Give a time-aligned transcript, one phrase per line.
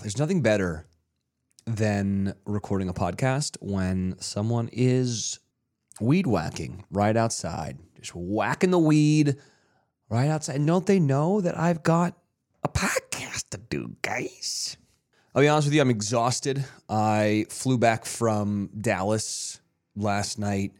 [0.00, 0.86] there's nothing better
[1.66, 5.38] than recording a podcast when someone is
[6.00, 9.36] weed whacking right outside, just whacking the weed
[10.08, 10.56] right outside.
[10.56, 12.16] And don't they know that I've got
[12.64, 14.76] a podcast to do, guys?
[15.34, 16.64] I'll be honest with you, I'm exhausted.
[16.88, 19.60] I flew back from Dallas
[19.94, 20.72] last night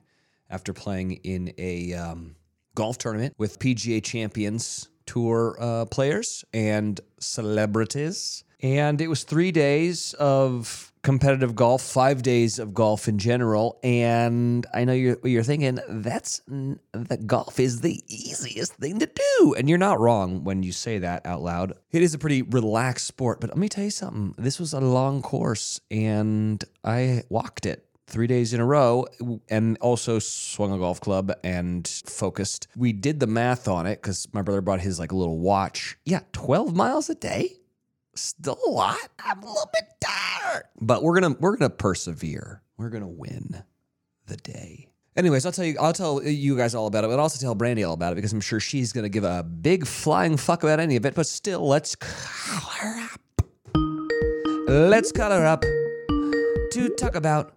[0.49, 2.35] after playing in a um,
[2.75, 8.45] golf tournament with PGA Champions Tour uh, players and celebrities.
[8.63, 13.79] And it was three days of competitive golf, five days of golf in general.
[13.83, 19.55] And I know you're you're thinking that's that golf is the easiest thing to do,
[19.55, 21.75] and you're not wrong when you say that out loud.
[21.91, 24.35] It is a pretty relaxed sport, but let me tell you something.
[24.37, 29.07] This was a long course, and I walked it three days in a row
[29.49, 32.67] and also swung a golf club and focused.
[32.77, 35.97] We did the math on it because my brother brought his like little watch.
[36.05, 37.61] Yeah, 12 miles a day?
[38.15, 38.99] Still a lot.
[39.25, 40.65] I'm a little bit tired.
[40.81, 42.63] But we're gonna we're gonna persevere.
[42.77, 43.63] We're gonna win
[44.27, 44.89] the day.
[45.17, 47.55] Anyways, I'll tell you I'll tell you guys all about it, but I'll also tell
[47.55, 50.81] Brandi all about it because I'm sure she's gonna give a big flying fuck about
[50.81, 51.15] any of it.
[51.15, 53.21] But still, let's call her up.
[54.69, 57.53] Let's call her up to talk about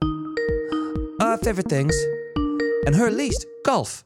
[1.21, 1.95] our favorite things
[2.85, 4.03] and her least golf.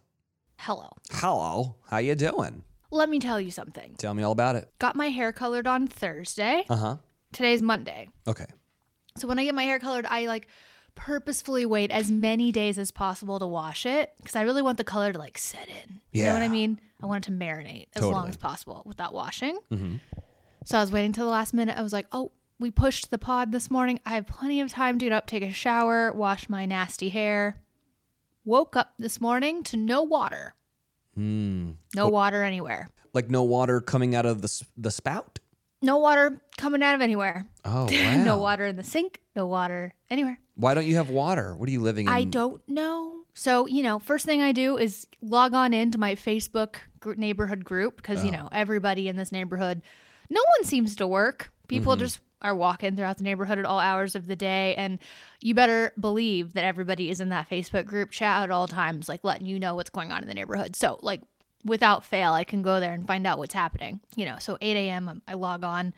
[0.57, 0.89] Hello.
[1.11, 2.63] Hello, how you doing?
[2.91, 3.95] Let me tell you something.
[3.97, 4.69] Tell me all about it.
[4.79, 6.65] Got my hair colored on Thursday.
[6.69, 6.97] Uh huh.
[7.33, 8.09] Today's Monday.
[8.27, 8.45] Okay.
[9.17, 10.47] So when I get my hair colored, I like
[10.95, 14.83] purposefully wait as many days as possible to wash it because I really want the
[14.83, 16.01] color to like set in.
[16.11, 16.79] You know what I mean?
[17.01, 19.59] I want it to marinate as long as possible without washing.
[19.71, 19.97] Mm-hmm.
[20.65, 21.77] So I was waiting till the last minute.
[21.77, 23.99] I was like, oh, we pushed the pod this morning.
[24.05, 27.61] I have plenty of time to get up, take a shower, wash my nasty hair.
[28.43, 30.55] Woke up this morning to no water.
[31.17, 31.71] Hmm.
[31.95, 32.89] No water anywhere.
[33.13, 35.39] Like no water coming out of the the spout.
[35.81, 37.45] No water coming out of anywhere.
[37.65, 38.23] Oh wow.
[38.23, 39.19] no water in the sink.
[39.35, 40.39] No water anywhere.
[40.55, 41.55] Why don't you have water?
[41.55, 42.13] What are you living in?
[42.13, 43.13] I don't know.
[43.33, 46.75] So, you know, first thing I do is log on into my Facebook
[47.15, 48.37] neighborhood group because, you Oh.
[48.37, 49.81] know, everybody in this neighborhood,
[50.29, 51.51] no one seems to work.
[51.67, 51.99] People Mhm.
[51.99, 54.75] just are walking throughout the neighborhood at all hours of the day.
[54.75, 54.99] And
[55.41, 59.23] you better believe that everybody is in that Facebook group chat at all times, like
[59.23, 60.75] letting you know what's going on in the neighborhood.
[60.75, 61.21] So, like,
[61.65, 63.99] without fail, I can go there and find out what's happening.
[64.15, 65.93] You know, so 8 a.m., um, I log on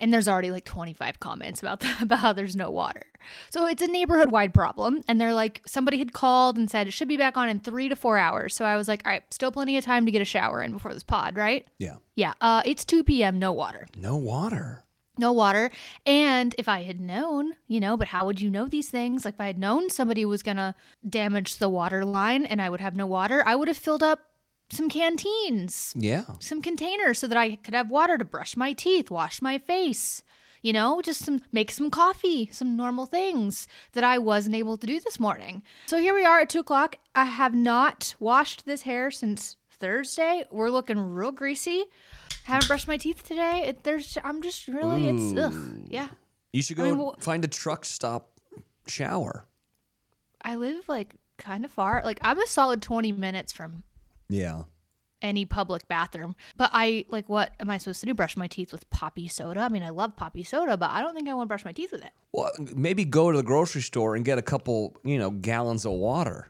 [0.00, 3.02] and there's already like 25 comments about the, about how there's no water.
[3.50, 5.02] So it's a neighborhood wide problem.
[5.06, 7.88] And they're like, somebody had called and said it should be back on in three
[7.88, 8.54] to four hours.
[8.56, 10.72] So I was like, all right, still plenty of time to get a shower in
[10.72, 11.66] before this pod, right?
[11.78, 11.96] Yeah.
[12.16, 12.32] Yeah.
[12.40, 13.86] Uh, it's 2 p.m., no water.
[13.96, 14.82] No water.
[15.20, 15.70] No water.
[16.06, 19.24] And if I had known, you know, but how would you know these things?
[19.24, 20.74] Like if I had known somebody was going to
[21.08, 24.20] damage the water line and I would have no water, I would have filled up
[24.72, 26.24] some canteens Yeah.
[26.38, 30.22] some containers so that I could have water to brush my teeth, wash my face,
[30.62, 34.86] you know, just some make some coffee, some normal things that I wasn't able to
[34.86, 35.62] do this morning.
[35.86, 36.96] So here we are at two o'clock.
[37.14, 40.44] I have not washed this hair since Thursday.
[40.50, 41.84] We're looking real greasy.
[42.50, 43.64] Haven't brushed my teeth today.
[43.66, 45.54] It, there's I'm just really it's ugh.
[45.88, 46.08] Yeah.
[46.52, 48.30] You should go I mean, wh- find a truck stop
[48.86, 49.44] shower.
[50.42, 52.02] I live like kind of far.
[52.04, 53.82] Like I'm a solid 20 minutes from
[54.28, 54.62] Yeah.
[55.22, 56.34] any public bathroom.
[56.56, 58.14] But I like what am I supposed to do?
[58.14, 59.60] Brush my teeth with Poppi soda?
[59.60, 61.72] I mean, I love Poppi soda, but I don't think I want to brush my
[61.72, 62.10] teeth with it.
[62.32, 65.92] Well, maybe go to the grocery store and get a couple, you know, gallons of
[65.92, 66.49] water.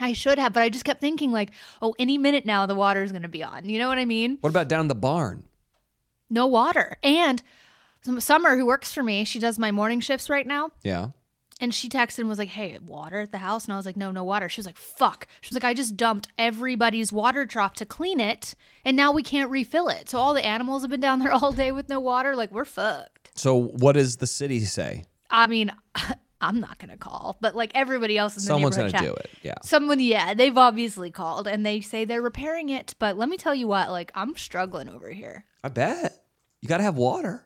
[0.00, 3.02] I should have, but I just kept thinking like, oh, any minute now the water
[3.02, 3.68] is going to be on.
[3.68, 4.38] You know what I mean?
[4.40, 5.44] What about down the barn?
[6.28, 6.96] No water.
[7.02, 7.42] And
[8.18, 10.70] Summer, who works for me, she does my morning shifts right now.
[10.82, 11.08] Yeah.
[11.58, 13.64] And she texted and was like, hey, water at the house?
[13.64, 14.48] And I was like, no, no water.
[14.48, 15.26] She was like, fuck.
[15.40, 18.54] She was like, I just dumped everybody's water trough to clean it.
[18.84, 20.10] And now we can't refill it.
[20.10, 22.36] So all the animals have been down there all day with no water.
[22.36, 23.30] Like, we're fucked.
[23.34, 25.04] So what does the city say?
[25.30, 25.72] I mean,
[26.40, 29.30] I'm not gonna call, but like everybody else in the Someone's gonna chat, do it.
[29.42, 29.54] Yeah.
[29.62, 32.94] Someone, yeah, they've obviously called and they say they're repairing it.
[32.98, 35.44] But let me tell you what, like I'm struggling over here.
[35.64, 36.22] I bet.
[36.62, 37.44] You got to have water.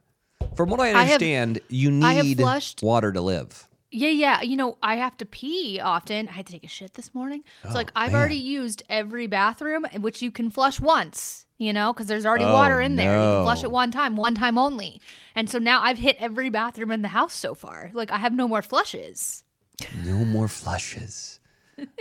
[0.56, 3.66] From what I I have- understand, you need flushed- water to live.
[3.92, 4.42] Yeah, yeah.
[4.42, 6.28] You know, I have to pee often.
[6.28, 7.43] I had to take a shit this morning.
[7.64, 8.20] So Oh, like I've man.
[8.20, 11.46] already used every bathroom, which you can flush once.
[11.60, 13.12] You know, because there's already Oh, water in there.
[13.12, 15.00] You can flush it one time, one time only.
[15.34, 17.90] And so now I've hit every bathroom in the house so far.
[17.92, 19.44] Like I have no more flushes.
[20.02, 21.38] No more flushes.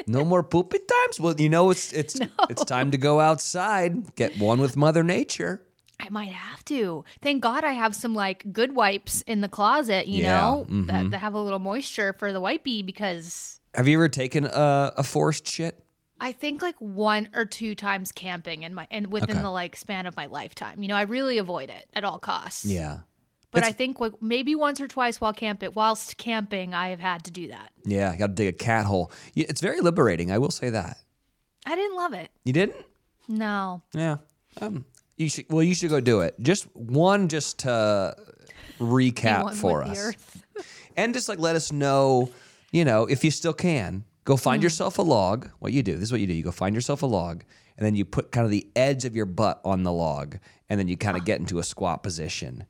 [0.07, 1.19] No more poopy times.
[1.19, 2.17] Well, you know it's it's
[2.50, 4.15] it's time to go outside.
[4.15, 5.61] Get one with Mother Nature.
[6.00, 7.03] I might have to.
[7.21, 10.88] Thank God I have some like good wipes in the closet, you Yeah, know, mhm.
[10.88, 14.94] that, that have a little moisture for the wipey because Have you ever taken a,
[14.95, 15.83] a forced shit?
[16.21, 19.42] I think like one or two times camping in my and within Okay.
[19.42, 20.81] the like span of my lifetime.
[20.81, 22.66] You know, I really avoid it at all costs.
[22.66, 23.00] Yeah.
[23.51, 27.24] But I think like maybe once or twice while camping, whilst camping, I have had
[27.24, 27.71] to do that.
[27.83, 29.12] Yeah, got to dig a cat hole.
[29.36, 30.31] It's very liberating.
[30.31, 30.98] I will say that.
[31.66, 32.30] I didn't love it.
[32.44, 32.75] You didn't?
[33.27, 33.81] No.
[33.94, 34.18] Yeah.
[34.62, 34.86] Um,
[35.18, 35.45] you should.
[35.50, 36.36] Well, you should go do it.
[36.39, 38.16] Just one, just to
[38.80, 40.13] recap for us,
[40.95, 42.30] and just like let us know.
[42.71, 45.50] You know, if you still can, go find yourself a log.
[45.60, 45.94] What you do?
[45.94, 46.33] This is what you do.
[46.33, 47.44] You go find yourself a log,
[47.77, 50.38] and then you put kind of the edge of your butt on the log,
[50.69, 52.66] and then you kind of get into a squat position.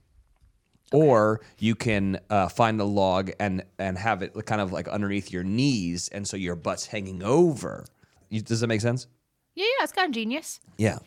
[0.92, 5.32] Or you can uh, find a log and and have it kind of like underneath
[5.32, 7.86] your knees, and so your butt's hanging over.
[8.30, 9.08] You, does that make sense?
[9.56, 10.60] Yeah, yeah, it's kind of genius.
[10.78, 11.00] Yeah.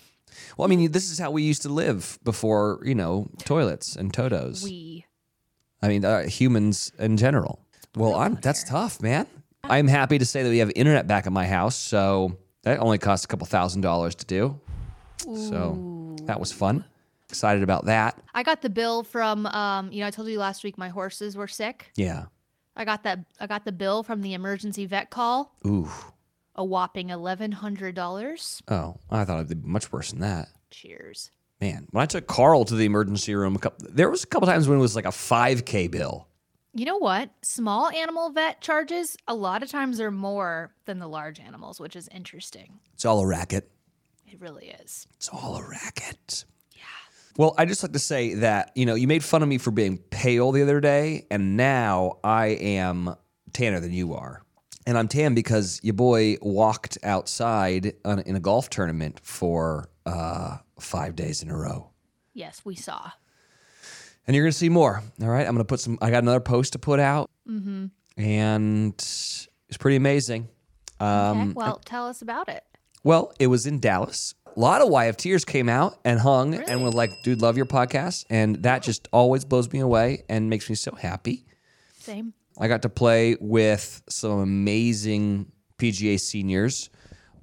[0.57, 4.13] Well, I mean, this is how we used to live before, you know, toilets and
[4.13, 4.65] totos.
[4.65, 5.05] We.
[5.83, 7.61] I mean, uh, humans in general.
[7.97, 9.27] Well, I'm that's tough, man.
[9.65, 12.99] I'm happy to say that we have internet back at my house, so that only
[12.99, 14.61] cost a couple thousand dollars to do.
[15.19, 16.85] So that was fun.
[17.29, 18.19] Excited about that.
[18.35, 21.37] I got the bill from um, you know, I told you last week my horses
[21.37, 21.91] were sick.
[21.95, 22.25] Yeah.
[22.77, 25.89] I got that I got the bill from the emergency vet call, Ooh.
[26.57, 28.63] a whopping eleven hundred dollars.
[28.67, 30.49] Oh, I thought it'd be much worse than that.
[30.71, 31.31] Cheers.
[31.61, 34.49] Man, when I took Carl to the emergency room, a couple, there was a couple
[34.49, 36.27] times when it was like a 5K bill.
[36.75, 37.31] You know what?
[37.43, 41.95] Small animal vet charges a lot of times are more than the large animals, which
[41.97, 42.81] is interesting.
[42.95, 43.71] It's all a racket.
[44.27, 45.07] It really is.
[45.17, 46.47] It's all a racket.
[46.73, 46.83] Yeah.
[47.37, 49.71] Well, I just like to say that, you know, you made fun of me for
[49.71, 53.17] being pale the other day, and now I am
[53.53, 54.43] tanner than you are.
[54.87, 60.57] And I'm tan because your boy walked outside on, in a golf tournament for uh,
[60.81, 61.91] five days in a row.
[62.33, 63.11] Yes, we saw.
[64.27, 65.03] And you're going to see more.
[65.21, 65.47] All right.
[65.47, 67.31] I'm going to put some, I got another post to put out.
[67.49, 67.87] Mm-hmm.
[68.21, 69.49] And it's
[69.79, 70.49] pretty amazing.
[71.01, 72.63] Um, Okay, well, tell us about it.
[73.03, 74.35] Well, it was in Dallas.
[74.55, 76.83] A lot of YFTers came out and hung and Really?
[76.85, 78.27] were like, dude, love your podcast.
[78.31, 81.47] And that just always blows me away and makes me so happy.
[81.99, 82.35] Same.
[82.59, 86.91] I got to play with some amazing PGA seniors.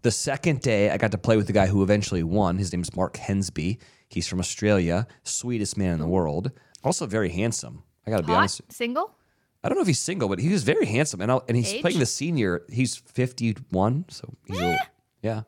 [0.03, 2.57] The second day, I got to play with the guy who eventually won.
[2.57, 3.79] His name's Mark Hensby.
[4.07, 6.51] He's from Australia, sweetest man in the world.
[6.83, 7.83] Also very handsome.
[8.07, 8.39] I got to be Hot?
[8.39, 8.61] honest.
[8.71, 9.15] Single?
[9.63, 11.19] I don't know if he's single, but he was very handsome.
[11.21, 11.81] And, I'll, and he's Age?
[11.81, 12.63] playing the senior.
[12.69, 14.05] He's 51.
[14.09, 14.85] So he's a little, eh.
[15.21, 15.41] yeah.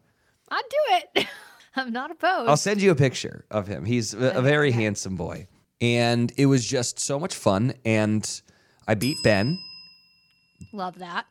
[0.50, 1.28] I'd do it.
[1.76, 2.50] I'm not opposed.
[2.50, 3.86] I'll send you a picture of him.
[3.86, 5.48] He's a, a very handsome boy.
[5.80, 7.74] And it was just so much fun.
[7.86, 8.42] And
[8.88, 9.58] I beat Ben.
[10.74, 11.26] Love that.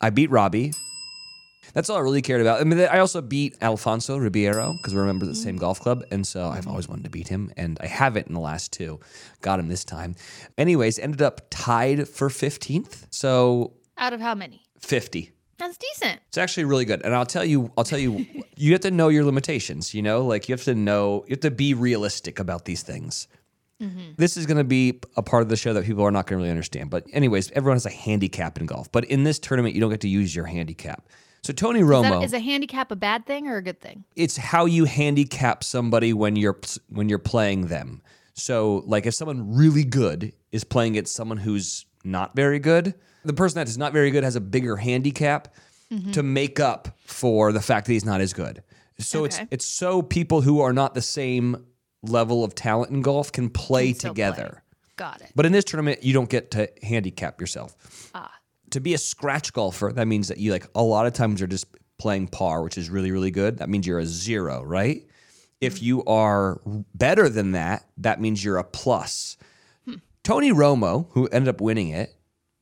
[0.00, 0.72] I beat Robbie.
[1.74, 2.60] That's all I really cared about.
[2.60, 5.60] I mean, I also beat Alfonso Ribeiro because we're members of the same mm.
[5.60, 6.04] golf club.
[6.10, 6.70] And so I've mm-hmm.
[6.70, 7.52] always wanted to beat him.
[7.56, 9.00] And I haven't in the last two.
[9.40, 10.14] Got him this time.
[10.58, 13.06] Anyways, ended up tied for 15th.
[13.10, 14.62] So Out of how many?
[14.78, 15.32] 50.
[15.58, 16.20] That's decent.
[16.28, 17.02] It's actually really good.
[17.04, 18.26] And I'll tell you, I'll tell you,
[18.56, 20.24] you have to know your limitations, you know?
[20.24, 23.28] Like you have to know, you have to be realistic about these things.
[23.80, 24.12] Mm-hmm.
[24.16, 26.38] This is going to be a part of the show that people are not going
[26.38, 26.90] to really understand.
[26.90, 28.92] But, anyways, everyone has a handicap in golf.
[28.92, 31.08] But in this tournament, you don't get to use your handicap.
[31.42, 34.04] So, Tony Is, Romo, that, is a handicap a bad thing or a good thing?
[34.16, 36.58] it's how you handicap somebody when you're
[36.88, 38.02] when you're playing them.
[38.34, 42.94] So, like if someone really good is playing against someone who's not very good,
[43.24, 45.54] the person that is not very good has a bigger handicap
[46.12, 48.62] to make up for the fact that he's not as good.
[49.00, 49.48] So it's Okay.
[49.50, 51.66] it's so people who are not the same
[52.02, 54.24] level of talent in golf can play Can still play.
[54.26, 54.62] together.
[54.96, 55.32] Got it.
[55.34, 57.74] But in this tournament, you don't get to handicap yourself.
[58.14, 58.30] Ah.
[58.70, 61.46] To be a scratch golfer, that means that you like a lot of times you're
[61.48, 61.66] just
[61.98, 63.58] playing par, which is really, really good.
[63.58, 65.02] That means you're a zero, right?
[65.60, 66.60] If you are
[66.94, 69.36] better than that, that means you're a plus.
[70.22, 72.14] Tony Romo, who ended up winning it,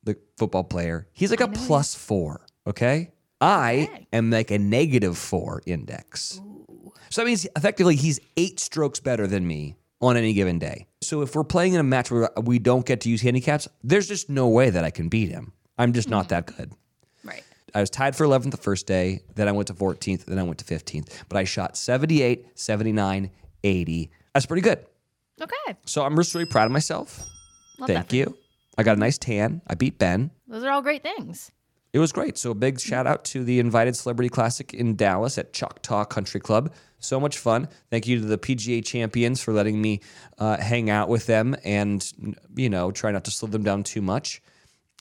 [0.03, 3.11] the football player, he's like a plus four, okay?
[3.41, 4.07] I Okay.
[4.13, 6.41] am like a negative four index.
[7.09, 10.87] So that means effectively he's eight strokes better than me on any given day.
[11.01, 14.07] So if we're playing in a match where we don't get to use handicaps, there's
[14.07, 15.53] just no way that I can beat him.
[15.79, 16.73] I'm just not that good.
[17.23, 17.43] Right.
[17.73, 20.43] I was tied for 11th the first day, then I went to 14th, then I
[20.43, 21.23] went to 15th.
[21.29, 23.31] But I shot 78, 79,
[23.63, 24.11] 80.
[24.33, 24.85] That's pretty good.
[25.41, 25.77] Okay.
[25.85, 27.25] So I'm just really proud of myself.
[27.79, 28.15] Love Thank that.
[28.15, 28.37] you.
[28.77, 29.61] I got a nice tan.
[29.67, 30.31] I beat Ben.
[30.47, 31.51] Those are all great things.
[31.91, 32.37] It was great.
[32.37, 36.39] So a big shout out to the Invited Celebrity Classic in Dallas at Choctaw Country
[36.39, 36.71] Club.
[36.99, 37.67] So much fun.
[37.89, 40.01] Thank you to the PGA champions for letting me
[40.37, 42.05] uh, hang out with them and
[42.55, 44.41] you know try not to slow them down too much.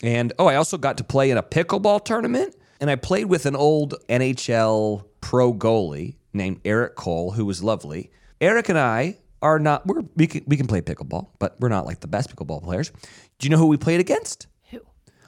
[0.02, 3.46] And oh, I also got to play in a pickleball tournament, and I played with
[3.46, 8.10] an old NHL pro goalie named Eric Cole, who was lovely.
[8.40, 11.86] Eric and I are not we're we can, we can play pickleball, but we're not
[11.86, 12.90] like the best pickleball players.
[13.38, 14.46] Do you know who we played against?
[14.70, 14.80] Who?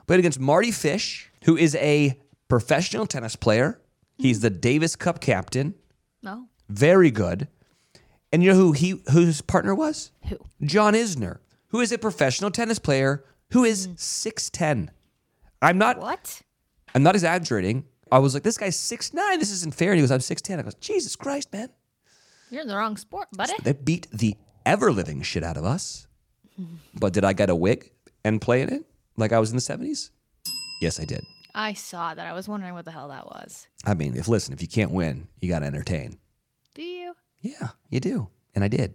[0.06, 3.80] Played against Mardy Fish, who is a professional tennis player.
[4.18, 5.74] He's the Davis Cup captain,
[6.22, 6.46] No.
[6.68, 7.48] very good.
[8.32, 10.12] And you know who he who his partner was?
[10.28, 10.36] Who?
[10.62, 13.96] John Isner, who is a professional tennis player who is mm.
[13.96, 14.88] 6'10.
[15.62, 16.42] I'm not What?
[16.94, 17.84] I'm not exaggerating.
[18.10, 19.38] I was like, this guy's 6'9.
[19.38, 19.92] This isn't fair.
[19.92, 20.58] And he goes, I'm 6'10.
[20.58, 21.68] I go, Jesus Christ, man.
[22.50, 23.52] You're in the wrong sport, buddy.
[23.62, 26.06] They beat the ever living shit out of us.
[26.94, 27.90] But did I get a wig
[28.24, 28.84] and play in it
[29.16, 30.10] like I was in the 70s?
[30.82, 31.24] Yes, I did.
[31.54, 32.26] I saw that.
[32.26, 33.66] I was wondering what the hell that was.
[33.86, 36.18] I mean, if listen, if you can't win, you got to entertain.
[36.74, 37.14] Do you?
[37.40, 38.28] Yeah, you do.
[38.54, 38.94] And I did.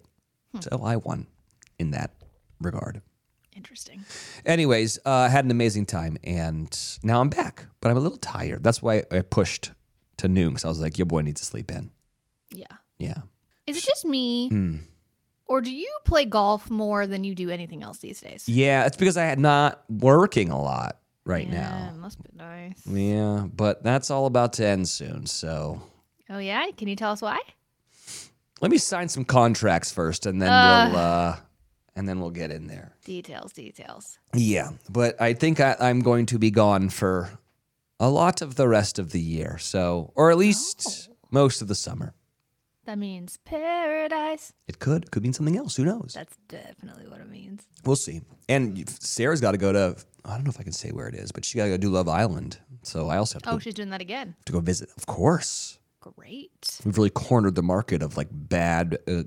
[0.51, 0.59] Hmm.
[0.62, 1.27] So I won
[1.79, 2.12] in that
[2.62, 3.01] regard.
[3.55, 4.03] Interesting.
[4.45, 8.17] Anyways, uh, I had an amazing time and now I'm back, but I'm a little
[8.17, 8.63] tired.
[8.63, 9.71] That's why I pushed
[10.17, 11.91] to noon because I was like, your boy needs to sleep in.
[12.51, 12.65] Yeah.
[13.00, 13.17] Yeah.
[13.67, 14.81] Is it just me?
[15.47, 18.47] Or do you play golf more than you do anything else these days?
[18.50, 21.91] Yeah, it's because I had not working a lot right Yeah, now.
[21.93, 22.81] it must be nice.
[22.88, 25.25] Yeah, but that's all about to end soon.
[25.27, 25.81] So
[26.29, 26.65] Oh yeah?
[26.77, 27.39] Can you tell us why?
[28.62, 30.88] let me sign some contracts first, and then Uh.
[30.89, 31.38] we'll uh,
[31.96, 32.94] and then we'll get in there.
[33.06, 34.20] Details, details.
[34.34, 37.30] Yeah, but I think I, I'm going to be gone for
[38.00, 39.58] a lot of the rest of the year.
[39.58, 42.14] So, or at least most of the summer.
[42.86, 44.54] That means paradise.
[44.68, 45.75] It could could mean something else.
[45.75, 46.14] Who knows?
[46.16, 47.64] That's definitely what it means.
[47.84, 48.22] We'll see.
[48.48, 49.96] And Sarah's got to go to.
[50.24, 51.78] I don't know if I can say where it is, but she got to go
[51.78, 52.60] do Love Island.
[52.84, 54.36] So I also have to, Oh, go, she's doing that again.
[54.46, 54.90] to go visit.
[54.98, 56.80] Of course, Great.
[56.86, 59.24] we've really cornered the market of like bad uh,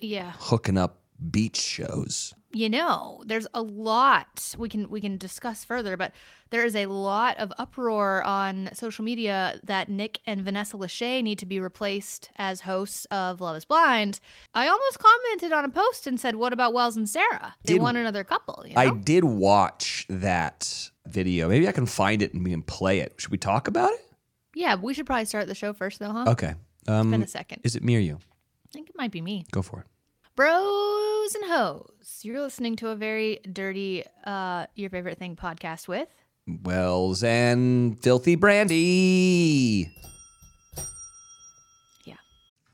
[0.00, 0.32] Yeah.
[0.38, 2.34] hooking up beach shows.
[2.52, 6.12] you know there's a lot we can we can discuss further but
[6.50, 11.38] there is a lot of uproar on social media that nick and vanessa lachey need
[11.38, 14.20] to be replaced as hosts of love is blind
[14.54, 17.82] i almost commented on a post and said what about wells and sarah they Did-
[17.82, 18.80] want another couple you know?
[18.80, 21.48] I did watch that video.
[21.48, 23.14] Maybe I can find it and we can play it.
[23.18, 24.00] Should we talk about it?
[24.54, 26.54] yeah we should probably start the show first though huh Okay.
[26.86, 28.16] Um, been a second is it me or you?
[28.16, 29.86] i think it might be me Go for it.
[30.36, 36.08] Bros and hoes you're listening to a very dirty uh your favorite thing podcast with
[36.48, 39.92] Wells and Filthy Brandi.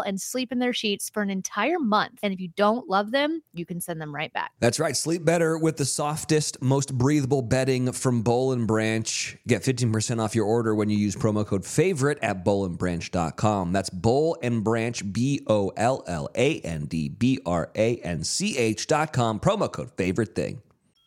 [0.00, 2.20] and sleep in their sheets for an entire month.
[2.22, 4.52] And if you don't love them, you can send them right back.
[4.60, 4.96] That's right.
[4.96, 9.36] Sleep better with the softest, most breathable bedding from Bowl and Branch.
[9.46, 13.72] Get 15% off your order when you use promo code favorite at bowlandbranch.com.
[13.72, 18.24] That's Bowl and Branch, B O L L A N D B R A N
[18.24, 19.40] C H.com.
[19.40, 20.62] Promo code favorite thing.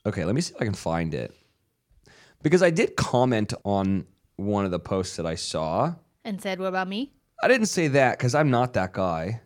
[0.06, 1.34] Okay, let me see if I can find it.
[2.44, 5.96] Because I did comment on one of the posts that I saw.
[6.24, 7.12] And said, What about me?
[7.42, 9.42] I didn't say that because I'm not that guy.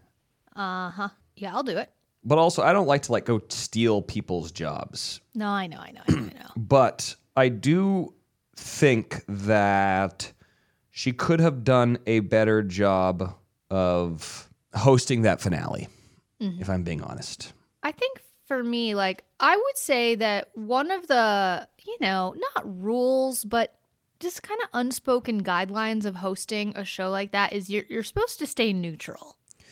[0.56, 1.10] Uh huh.
[1.36, 1.92] Yeah, I'll do it.
[2.24, 5.22] But also, I don't like to like go steal people's jobs.
[5.36, 6.50] No, I know, I know, I know, I know.
[6.58, 8.14] but I do
[8.58, 10.32] think that
[10.92, 13.36] she could have done a better job
[13.70, 15.88] of hosting that finale,
[16.40, 17.54] if I'm being honest.
[17.84, 22.82] I think for me, like, I would say that one of the, you know, not
[22.84, 23.79] rules, but
[24.20, 28.40] just kind of unspoken guidelines of hosting a show like that is you're, you're supposed
[28.40, 29.36] to stay neutral.
[29.58, 29.66] Like,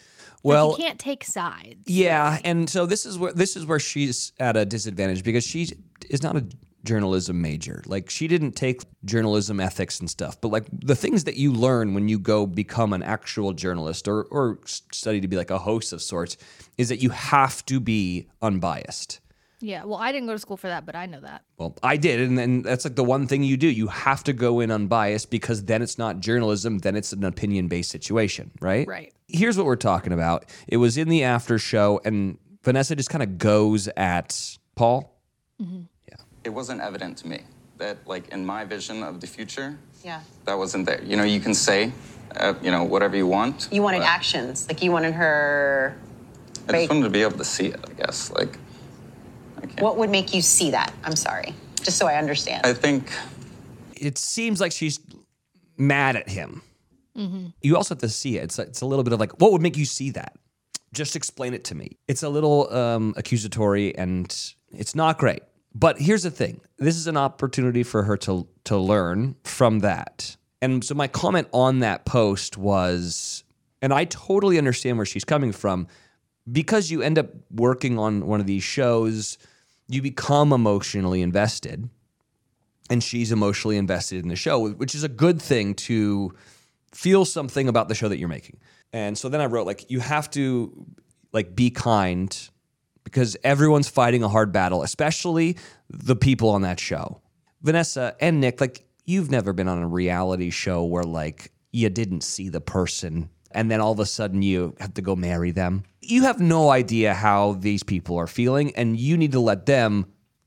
[0.44, 1.84] Well, you can't take sides.
[1.88, 5.68] yeah, and so this is where this is where she's at a disadvantage because she
[6.10, 6.46] is not a
[6.84, 7.82] journalism major.
[7.86, 11.94] Like she didn't take journalism ethics and stuff, but like the things that you learn
[11.94, 15.92] when you go become an actual journalist or or study to be like a host
[15.92, 16.38] of sorts
[16.78, 19.20] is that you have to be unbiased.
[19.60, 21.42] Yeah, well, I didn't go to school for that, but I know that.
[21.58, 23.68] Well, I did, and then that's like the one thing you do.
[23.68, 27.68] You have to go in unbiased because then it's not journalism, then it's an opinion
[27.68, 28.88] based situation, right?
[28.88, 29.14] Right.
[29.28, 30.46] Here's what we're talking about.
[30.68, 35.18] It was in the after show, and Vanessa just kind of goes at Paul.
[35.62, 35.82] Mm-hmm.
[36.08, 36.16] Yeah.
[36.44, 37.42] It wasn't evident to me
[37.78, 40.22] that like in my vision of the future Yeah.
[40.46, 41.92] that wasn't there you know you can say
[42.36, 44.68] uh, you know whatever you want You wanted but actions.
[44.68, 45.96] Like you wanted her.
[46.68, 48.58] i just wanted to be able to see it i guess like
[49.68, 49.82] I can't.
[49.82, 50.94] What would make you see that?
[51.04, 51.54] I'm sorry.
[51.84, 52.66] Just so I understand.
[52.66, 53.12] i think
[53.96, 55.00] it seems like she's
[55.78, 56.62] mad at him.
[57.62, 58.44] You also have to see it.
[58.44, 60.36] It's it's a little bit of like, what would make you see that?
[60.94, 61.98] Just explain it to me.
[62.08, 64.26] It's a little um, accusatory and
[64.70, 65.42] it's not great.
[65.74, 70.38] But here's the thing: this is an opportunity for her to to learn from that.
[70.62, 73.44] And so my comment on that post was,
[73.82, 75.88] and I totally understand where she's coming from,
[76.52, 79.38] because you end up working on one of these shows,
[79.88, 81.90] you become emotionally invested
[82.90, 86.34] and she's emotionally invested in the show, which is a good thing to
[86.94, 88.60] feel something about the show that you're making.
[88.94, 90.86] And so then I wrote like you have to
[91.34, 92.50] like be kind
[93.04, 95.58] because everyone's fighting a hard battle, especially
[95.90, 97.22] the people on that show.
[97.62, 102.22] Vanessa and Nick, like you've never been on a reality show where like you didn't
[102.22, 105.84] see the person and then all of a sudden you have to go marry them.
[106.02, 110.06] You have no idea how these people are feeling and you need to let them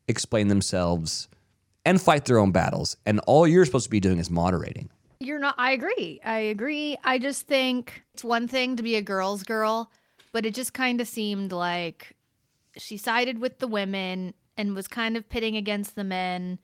[0.08, 1.28] explain themselves
[1.84, 2.96] and fight their own battles.
[3.06, 4.90] And all you're supposed to be doing is moderating.
[5.20, 5.54] You're not.
[5.58, 6.20] I agree.
[6.24, 6.96] I agree.
[7.04, 9.90] I just think it's one thing to be a girl's girl,
[10.32, 12.16] but it just kind of seemed like
[12.76, 16.58] she sided with the women and was kind of pitting against the men.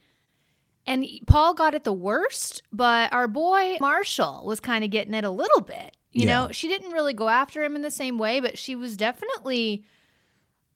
[0.87, 5.25] And Paul got it the worst, but our boy Marshall was kind of getting it
[5.25, 5.97] a little bit.
[6.17, 6.47] You Yeah.
[6.47, 9.85] know, she didn't really go after him in the same way, but she was definitely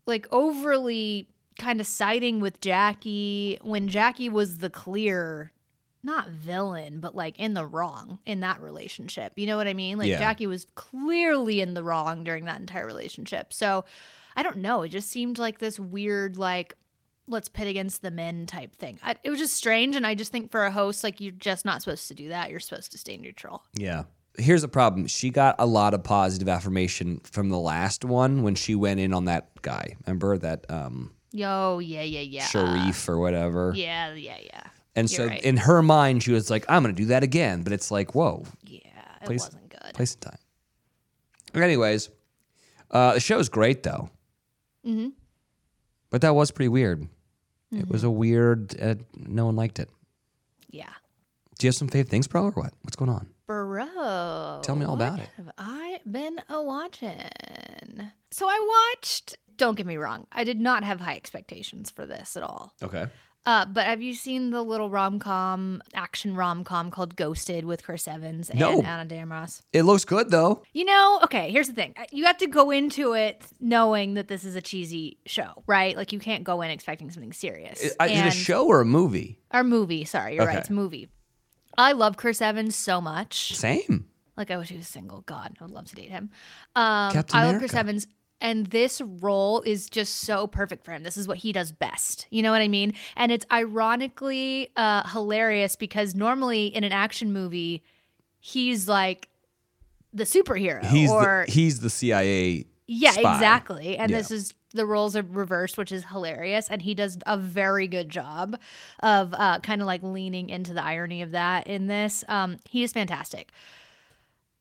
[0.06, 1.28] like overly
[1.58, 5.52] kind of siding with Jackie when Jackie was the clear
[6.02, 9.34] not villain, but like in the wrong in that relationship.
[9.36, 9.98] You know what I mean?
[9.98, 10.18] Like Yeah.
[10.18, 13.52] Jackie was clearly in the wrong during that entire relationship.
[13.52, 13.84] So
[14.36, 14.82] I don't know.
[14.82, 16.74] It just seemed like this weird, like,
[17.26, 18.98] let's pit against the men type thing.
[19.02, 19.94] I, it was just strange.
[19.96, 22.50] And I just think for a host, like, you're just not supposed to do that.
[22.50, 23.62] You're supposed to stay neutral.
[23.74, 24.04] Yeah.
[24.38, 25.06] Here's the problem.
[25.06, 29.12] She got a lot of positive affirmation from the last one when she went in
[29.12, 29.96] on that guy.
[30.06, 32.44] Remember that um Yo, yeah, yeah, yeah.
[32.46, 33.72] Sharif or whatever.
[33.76, 34.62] Yeah, yeah, yeah.
[34.96, 35.42] And You're so right.
[35.42, 37.62] in her mind, she was like, I'm going to do that again.
[37.62, 38.80] But it's like, whoa, Yeah,
[39.22, 39.94] it Place- wasn't good.
[39.94, 40.38] place and time.
[41.62, 42.10] Anyways,
[42.90, 44.10] uh, the show's great though.
[44.86, 45.08] Mm-hmm.
[46.10, 47.02] But that was pretty weird.
[47.02, 47.08] It
[47.76, 47.92] Mm-hmm.
[47.92, 49.88] was a weird, uh, no one liked it.
[50.70, 50.88] Yeah.
[51.58, 52.72] Do you have some favorite things, bro, or what?
[52.82, 53.28] What's going on?
[53.50, 54.60] Bro.
[54.62, 55.28] Tell me all about it.
[55.36, 57.18] Have I been a watching?
[58.30, 59.36] So I watched.
[59.56, 60.28] Don't get me wrong.
[60.30, 62.72] I did not have high expectations for this at all.
[62.80, 63.06] Okay.
[63.46, 67.82] Uh, but have you seen the little rom com, action rom com called Ghosted with
[67.82, 68.82] Chris Evans and No.
[68.82, 69.62] Ana de Armas?
[69.72, 70.62] It looks good though.
[70.72, 71.96] You know, okay, here's the thing.
[72.12, 75.96] You have to go into it knowing that this is a cheesy show, right?
[75.96, 77.80] Like you can't go in expecting something serious.
[77.80, 79.38] Is it a show or a movie?
[79.52, 80.58] Or movie, sorry, you're right.
[80.58, 81.08] It's a movie.
[81.78, 83.54] I love Chris Evans so much.
[83.56, 84.06] Same.
[84.36, 85.20] Like I wish he was single.
[85.22, 86.30] God, I would love to date him.
[86.74, 88.06] Um, Captain I love Chris Evans,
[88.40, 91.02] and this role is just so perfect for him.
[91.02, 92.26] This is what he does best.
[92.30, 92.94] You know what I mean?
[93.16, 97.82] And it's ironically uh, hilarious because normally in an action movie,
[98.38, 99.28] he's like
[100.12, 102.64] the superhero, He's or the, he's the CIA.
[102.86, 103.34] yeah, spy.
[103.34, 103.96] exactly.
[103.98, 104.18] And Yeah.
[104.18, 106.68] this is the roles are reversed, which is hilarious.
[106.68, 108.58] And he does a very good job
[109.00, 112.24] of uh, kind of like leaning into the irony of that in this.
[112.28, 113.50] Um, he is fantastic.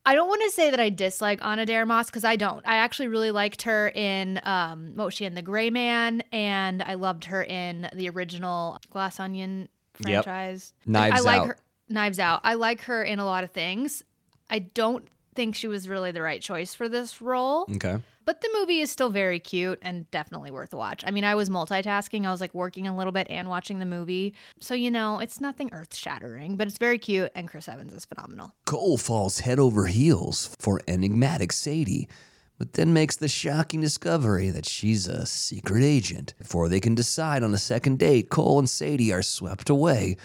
[0.06, 2.66] I don't want to say that I dislike Ana de Armas because I don't.
[2.66, 7.26] I actually really liked her in um, she in The Gray Man, and I loved
[7.26, 9.70] her in the original Glass Onion
[10.06, 10.24] Yep.
[10.24, 10.74] franchise.
[10.86, 11.48] Knives I like Out.
[11.48, 11.58] her.
[11.90, 12.40] Knives Out.
[12.44, 14.02] I like her in a lot of things.
[14.50, 15.06] I don't
[15.40, 17.66] think she was really the right choice for this role.
[17.76, 17.98] Okay.
[18.26, 21.02] But the movie is still very cute and definitely worth a watch.
[21.08, 22.28] I mean, I was multitasking.
[22.28, 24.36] I was like working a little bit and watching the movie.
[24.60, 27.32] So, you know, it's nothing earth shattering, but it's very cute.
[27.36, 28.54] And Chris Evans is phenomenal.
[28.66, 32.10] Cole falls head over heels for enigmatic Sadie,
[32.58, 36.34] but then makes the shocking discovery that she's a secret agent.
[36.38, 40.18] Before they can decide on a second date, Cole and Sadie are swept away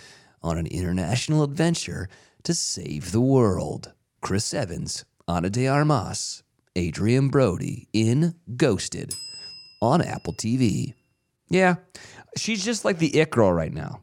[0.42, 2.08] on an international adventure
[2.42, 3.92] to save the world.
[4.24, 6.42] Chris Evans, Ana de Armas,
[6.78, 9.14] Adrien Brody in Ghosted
[9.82, 10.94] on Apple TV.
[11.50, 11.74] Yeah,
[12.34, 14.00] she's just like the it girl right now.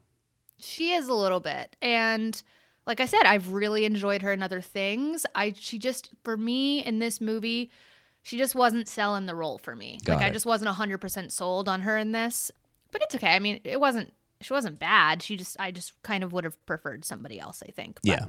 [0.59, 1.75] She is a little bit.
[1.81, 2.39] And
[2.85, 5.25] like I said, I've really enjoyed her in other things.
[5.33, 7.71] I she just for me in this movie,
[8.21, 9.97] she just wasn't selling the role for me.
[10.05, 12.51] Got like I just wasn't 100% sold on her in this.
[12.91, 13.33] But it's okay.
[13.33, 15.23] I mean, it wasn't she wasn't bad.
[15.23, 17.99] She just I just kind of would have preferred somebody else, I think.
[18.03, 18.25] But Yeah.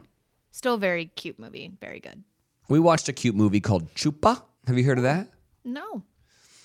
[0.53, 1.73] Still very cute movie.
[1.81, 2.23] Very good.
[2.69, 4.43] We watched a cute movie called Chupa.
[4.67, 5.29] Have you heard of that?
[5.65, 6.03] No,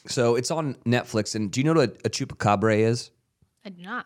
[0.08, 1.36] So it's on Netflix.
[1.36, 3.12] And do you know what a, chupacabra is?
[3.66, 4.06] I do not.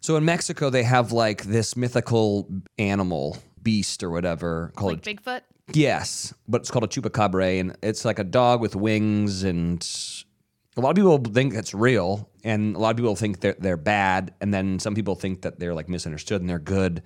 [0.00, 5.06] So in Mexico, they have like this mythical animal, beast or whatever called.
[5.06, 5.40] Like Bigfoot?
[5.72, 9.42] yes, but it's called a chupacabra, and it's like a dog with wings.
[9.42, 9.86] And
[10.76, 13.76] a lot of people think it's real, and a lot of people think they're they're
[13.76, 17.02] bad, and then some people think that they're like misunderstood and they're good.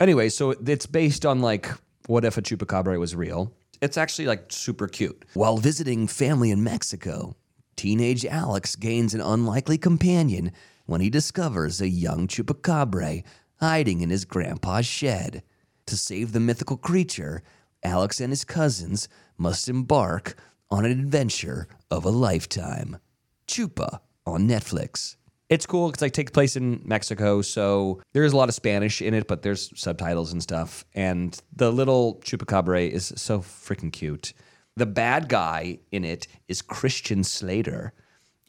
[0.00, 1.68] Anyway, so it's based on like
[2.06, 3.52] what if a chupacabra was real?
[3.82, 5.24] It's actually like super cute.
[5.34, 7.36] While visiting family in Mexico,
[7.76, 10.52] teenage Alex gains an unlikely companion
[10.86, 13.24] when he discovers a young chupacabra
[13.60, 15.42] hiding in his grandpa's shed.
[15.86, 17.42] To save the mythical creature,
[17.82, 20.36] Alex and his cousins must embark
[20.70, 22.98] on an adventure of a lifetime.
[23.46, 25.16] Chupa on Netflix.
[25.50, 29.14] It's cool because it takes place in Mexico, so there's a lot of Spanish in
[29.14, 30.84] it, but there's subtitles and stuff.
[30.94, 34.34] And the little chupacabra is so freaking cute.
[34.76, 37.94] The bad guy in it is Christian Slater,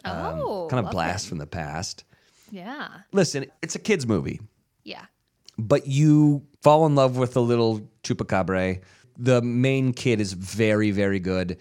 [0.04, 1.30] um, Oh, kind of blast him.
[1.30, 2.04] from the past.
[2.52, 2.90] Yeah.
[3.14, 4.42] Listen, it's a kids movie,
[4.84, 5.06] Yeah.
[5.58, 8.82] but you fall in love with the little chupacabra.
[9.18, 11.58] The main kid is very, very good.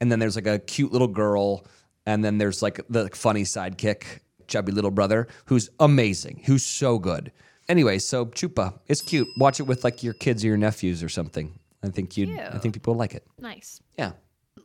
[0.00, 1.64] And then there's like a cute little girl.
[2.06, 4.04] And then there's like the funny sidekick,
[4.50, 7.32] chubby little brother, who's amazing, who's so good.
[7.68, 9.28] Anyway, so Chupa, it's cute.
[9.38, 11.58] Watch it with like your kids or your nephews or something.
[11.82, 13.26] I think you'd I think people will like it.
[13.38, 13.80] Nice.
[13.96, 14.12] Yeah.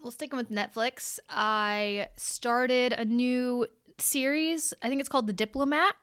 [0.02, 3.68] Well, sticking with Netflix, I started a new
[3.98, 4.74] series.
[4.82, 5.96] I think it's called The Diplomat.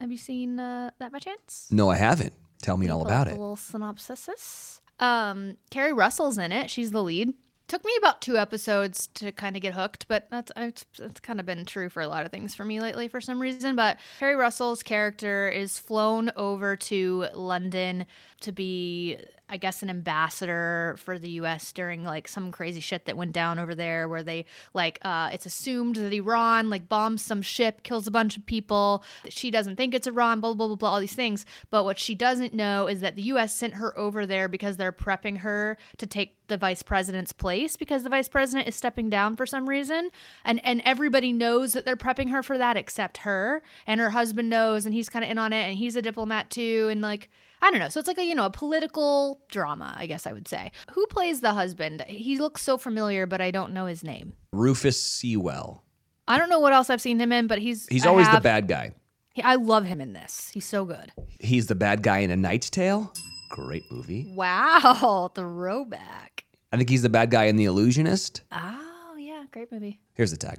[0.00, 1.68] Have you seen uh, that by chance?
[1.70, 2.32] No, I haven't.
[2.62, 3.30] Tell me all about it.
[3.30, 4.80] A little synopsis.
[4.98, 6.70] Um, Keri Russell's in it.
[6.70, 7.32] She's the lead.
[7.66, 10.52] Took me about two episodes to kind of get hooked, but that's
[10.98, 13.40] it's kind of been true for a lot of things for me lately for some
[13.40, 13.74] reason.
[13.74, 18.04] But Keri Russell's character is flown over to London
[18.42, 19.16] to be,
[19.54, 21.70] I guess, an ambassador for the U.S.
[21.70, 25.46] during like some crazy shit that went down over there, where they like uh, it's
[25.46, 29.04] assumed that Iran like bombs some ship, kills a bunch of people.
[29.28, 31.46] She doesn't think it's Iran, blah blah blah blah, all these things.
[31.70, 33.54] But what she doesn't know is that the U.S.
[33.54, 38.02] sent her over there because they're prepping her to take the vice president's place because
[38.02, 40.10] the vice president is stepping down for some reason,
[40.44, 44.50] and and everybody knows that they're prepping her for that except her, and her husband
[44.50, 47.30] knows, and he's kind of in on it, and he's a diplomat too, and like.
[47.62, 47.88] I don't know.
[47.88, 50.70] So it's like a, you know, a political drama, I guess I would say.
[50.92, 52.04] Who plays the husband?
[52.08, 54.34] He looks so familiar, but I don't know his name.
[54.52, 55.82] Rufus Sewell.
[56.28, 58.40] I don't know what else I've seen him in, but he's He's I always the
[58.40, 58.92] bad guy.
[59.34, 60.50] he- I love him in this.
[60.52, 61.12] He's so good.
[61.40, 63.12] He's the bad guy in A Knight's Tale.
[63.50, 64.32] Great movie.
[64.34, 66.44] Wow, throwback.
[66.72, 68.42] I think he's the bad guy in The Illusionist.
[68.52, 70.00] Oh yeah, great movie.
[70.14, 70.58] Here's the tag.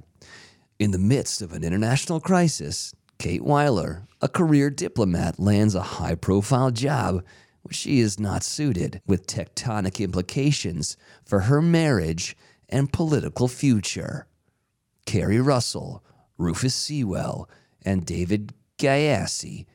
[0.78, 6.14] In the midst of an international crisis, Kate Wyler, a career diplomat, lands a high
[6.14, 7.22] profile job
[7.62, 12.36] where she is not suited, with tectonic implications for her marriage
[12.68, 14.26] and political future.
[15.04, 16.04] Keri Russell,
[16.38, 17.48] Rufus Sewell,
[17.84, 19.66] and David Gyasi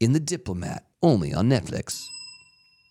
[0.00, 2.04] in The Diplomat, only on Netflix.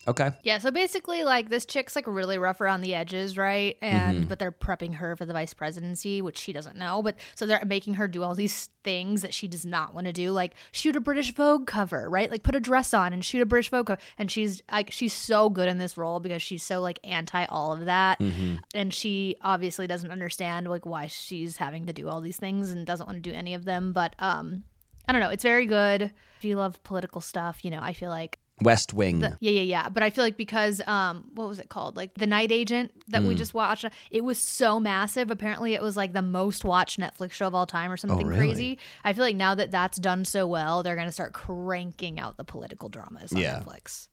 [0.08, 0.30] Okay.
[0.44, 3.76] Yeah, so basically, like this chick's like really rough around the edges, right?
[3.82, 4.28] And Mm-hmm.
[4.28, 7.02] but they're prepping her for the vice presidency, which she doesn't know.
[7.02, 10.12] But so they're making her do all these things that she does not want to
[10.12, 12.30] do, like shoot a British Vogue cover, right?
[12.30, 14.00] Like put a dress on and shoot a British Vogue cover.
[14.16, 17.72] And she's like, she's so good in this role because she's so like anti all
[17.72, 18.56] of that, Mm-hmm.
[18.74, 22.86] and she obviously doesn't understand like why she's having to do all these things and
[22.86, 23.92] doesn't want to do any of them.
[23.92, 24.62] But um,
[25.08, 25.30] I don't know.
[25.30, 26.02] It's very good.
[26.38, 29.18] If you love political stuff, you know, I feel like West Wing.
[29.20, 29.88] the- yeah, yeah, yeah.
[29.90, 31.96] But I feel like because um, what was it called?
[31.96, 33.38] Like the Night Agent that we Mm.
[33.38, 33.84] just watched.
[34.10, 35.30] It was so massive.
[35.30, 38.28] Apparently, it was like the most watched Netflix show of all time or something Oh,
[38.28, 38.38] really?
[38.38, 38.78] crazy.
[39.04, 42.44] I feel like now that that's done so well, they're gonna start cranking out the
[42.44, 43.60] political dramas on Yeah.
[43.60, 44.08] Netflix.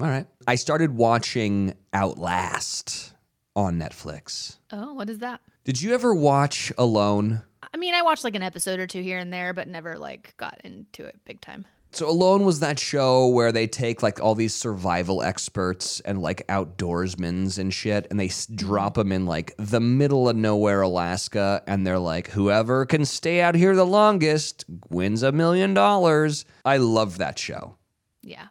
[0.00, 0.26] All right.
[0.46, 3.12] I started watching Outlast
[3.56, 4.58] on Netflix.
[4.72, 5.40] Oh, what is that?
[5.64, 7.42] Did you ever watch Alone?
[7.74, 10.34] I mean, I watched like an episode or two here and there, but never like
[10.36, 11.66] got into it big time.
[11.92, 16.46] So Alone was that show where they take like all these survival experts and like
[16.46, 18.56] outdoorsmen and shit and they s- mm-hmm.
[18.56, 23.40] drop them in like the middle of nowhere Alaska and they're like whoever can stay
[23.40, 26.44] out here the longest wins a million dollars.
[26.64, 27.76] I love that show.
[28.22, 28.46] Yeah.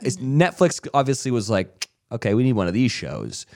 [0.00, 3.46] It's Netflix obviously was like, okay, we need one of these shows.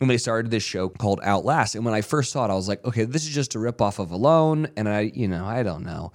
[0.00, 1.74] And they started this show called Outlast.
[1.74, 3.98] And when I first saw it, I was like, okay, this is just a ripoff
[3.98, 4.68] of Alone.
[4.76, 6.12] And I, you know, I don't know.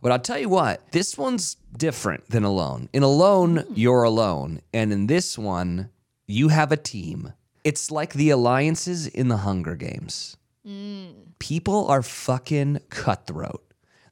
[0.00, 2.88] But I'll tell you what, this one's different than Alone.
[2.92, 3.72] In Alone, hmm.
[3.74, 4.60] you're alone.
[4.72, 5.90] And in this one,
[6.26, 7.32] you have a team.
[7.64, 10.36] It's like the alliances in the Hunger Games.
[10.64, 11.08] Hmm.
[11.38, 13.64] People are fucking cutthroat.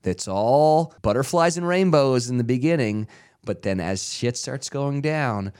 [0.02, 3.08] That's all butterflies and rainbows in the beginning.
[3.44, 5.52] But then as shit starts going down,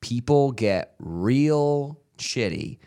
[0.00, 2.78] people get real shitty,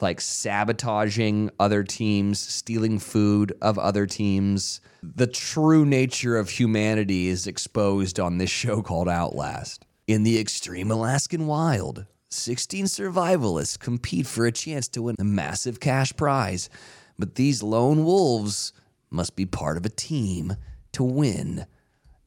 [0.00, 4.80] like sabotaging other teams, stealing food of other teams.
[5.02, 9.84] The true nature of humanity is exposed on this show called Outlast.
[10.06, 15.80] In the extreme Alaskan wild, 16 survivalists compete for a chance to win a massive
[15.80, 16.70] cash prize,
[17.18, 18.72] but these lone wolves
[19.10, 20.56] must be part of a team
[20.92, 21.66] to win.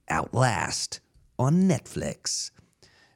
[0.09, 0.99] Outlast
[1.39, 2.51] on Netflix.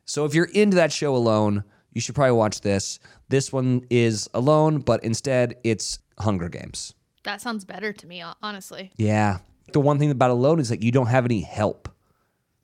[0.05, 1.63] So if you're into that show alone,
[1.95, 2.99] you should probably watch this.
[3.29, 6.93] This one is alone, but instead it's Hunger Games.
[7.23, 8.91] That sounds better to me, honestly.
[8.97, 9.39] Yeah.
[9.73, 11.89] The one thing about alone is that you don't have any help.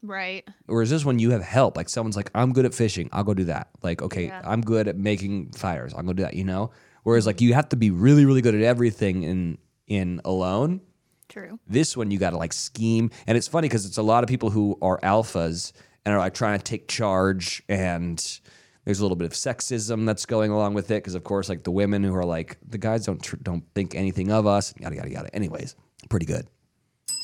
[0.04, 0.48] Right.
[0.66, 1.78] Whereas this one, you have help.
[1.78, 3.10] Like someone's like, I'm good at fishing.
[3.12, 3.70] I'll go do that.
[3.82, 4.42] Like, okay, Yeah.
[4.44, 5.94] I'm good at making fires.
[5.94, 6.72] I'll go do that, you know?
[7.04, 10.82] Whereas like you have to be really, really good at everything in in alone.
[11.30, 11.60] True.
[11.68, 14.28] This one you got to like scheme, and it's funny because it's a lot of
[14.30, 15.72] people who are alphas
[16.06, 18.40] and are like trying to take charge, and
[18.86, 21.64] there's a little bit of sexism that's going along with it because of course like
[21.64, 24.96] the women who are like the guys don't tr- don't think anything of us, yada
[24.96, 25.36] yada yada.
[25.36, 25.76] Anyways,
[26.10, 26.48] pretty good.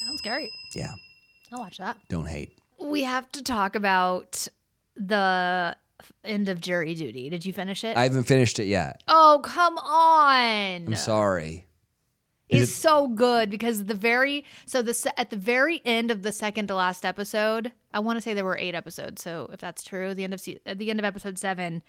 [0.05, 0.49] Sounds great.
[0.73, 0.91] Yeah,
[1.51, 1.97] I'll watch that.
[2.09, 2.57] don't hate.
[2.79, 4.47] We have to talk about
[4.95, 5.75] the
[6.23, 7.29] end of jury duty.
[7.29, 7.97] Did you finish it?
[7.97, 9.01] I haven't finished it yet.
[9.07, 10.87] oh, come on.
[10.87, 11.66] I'm sorry.
[12.49, 16.67] It's so good because the very so the at the very end of the second
[16.67, 19.21] to last episode, I want to say there were eight episodes.
[19.21, 21.83] So if that's true, the end of se- at the end of episode seven,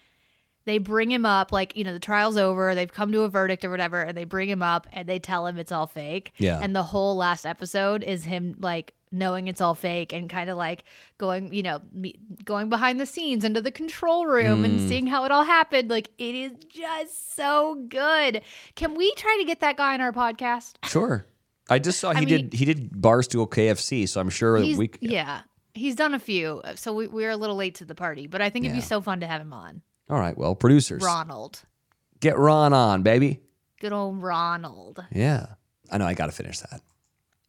[0.65, 3.63] they bring him up like you know the trial's over, they've come to a verdict
[3.63, 6.33] or whatever, and they bring him up and they tell him it's all fake.
[6.37, 6.59] Yeah.
[6.61, 10.57] and the whole last episode is him like knowing it's all fake and kind of
[10.57, 10.83] like
[11.17, 14.87] going you know me- going behind the scenes into the control room and mm.
[14.87, 15.89] seeing how it all happened.
[15.89, 18.41] Like it is just so good.
[18.75, 20.73] Can we try to get that guy on our podcast?
[20.85, 21.25] Sure.
[21.69, 24.77] I just saw he I mean- did he did Barstool KFC, so I'm sure He's,
[24.77, 24.91] we.
[25.01, 25.41] yeah,
[25.73, 28.27] he's done a few, so we, we're a little late to the party.
[28.27, 29.81] But I think it'd be so fun to have him on.
[30.09, 31.61] All right, well, producers, Ronald,
[32.19, 33.41] get Ron on, baby.
[33.79, 35.05] good old Ronald.
[35.11, 35.45] Yeah,
[35.91, 36.05] I know.
[36.05, 36.81] I got to finish that.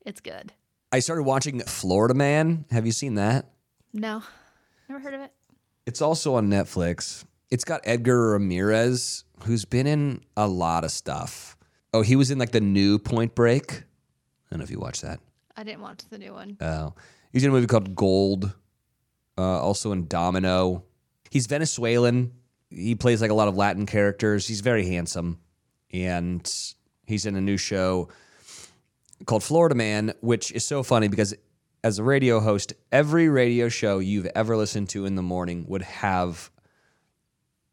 [0.05, 0.53] It's good.
[0.93, 2.65] I started watching Florida Man.
[2.71, 3.47] Have you seen that?
[3.93, 4.23] No,
[4.89, 5.33] never heard of it.
[5.87, 7.25] It's also on Netflix.
[7.51, 11.57] It's got Edgar Ramirez, who's been in a lot of stuff.
[11.93, 13.73] Oh, he was in like the new Point Break.
[13.73, 13.77] I
[14.51, 15.21] don't know if you watched that.
[15.57, 16.57] I didn't watch the new one.
[16.61, 16.95] Oh,
[17.33, 18.53] he's in a movie called Gold.
[19.39, 20.85] Uh, also in Domino.
[21.31, 22.33] He's Venezuelan.
[22.69, 24.47] He plays like a lot of Latin characters.
[24.47, 25.39] He's very handsome,
[25.93, 26.49] and
[27.07, 28.09] he's in a new show
[29.27, 31.35] called Florida Man, which is so funny because
[31.83, 35.83] as a radio host, every radio show you've ever listened to in the morning would
[35.83, 36.51] have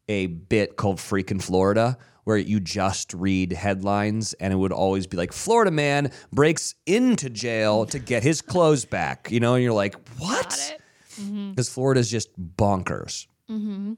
[0.08, 5.16] a bit called Freakin' Florida where you just read headlines and it would always be
[5.16, 9.72] like Florida man breaks into jail to get his clothes back, you know, and you're
[9.72, 10.74] like, what?
[10.74, 11.22] It.
[11.22, 11.50] Mm-hmm.
[11.50, 13.26] Because Florida's just bonkers.
[13.50, 13.94] Mm-hmm.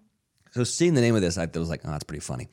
[0.52, 2.46] So seeing the name of this, I was like, oh, that's pretty funny.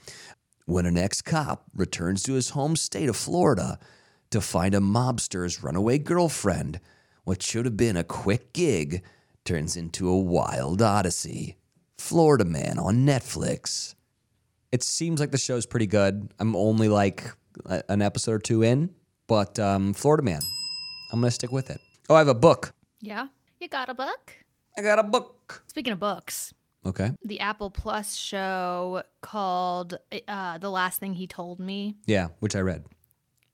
[0.65, 3.77] When an ex cop returns to his home state of Florida
[4.31, 6.79] to find a mobster's runaway girlfriend,
[7.23, 9.03] what should have been a quick gig
[9.45, 11.55] turns into a wild odyssey.
[11.97, 13.95] Florida Man on Netflix.
[14.71, 16.31] It seems like the show's pretty good.
[16.39, 17.23] I'm only like
[17.65, 18.89] a- an episode or two in,
[19.27, 20.41] but um, Florida Man,
[21.11, 21.79] I'm gonna stick with it.
[22.09, 22.73] Oh, I have a book.
[23.01, 23.27] Yeah,
[23.59, 24.33] you got a book.
[24.77, 25.63] I got a book.
[25.67, 26.53] Speaking of books,
[26.85, 27.11] Okay.
[27.23, 32.59] the Apple Plus show called uh, "The Last Thing He Told Me." Yeah, which I
[32.59, 32.85] read.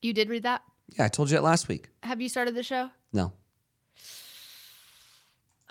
[0.04, 0.62] You did read that?
[0.98, 1.88] Yeah, I told you that last week.
[2.04, 2.90] Have you started the show?
[3.14, 3.32] No.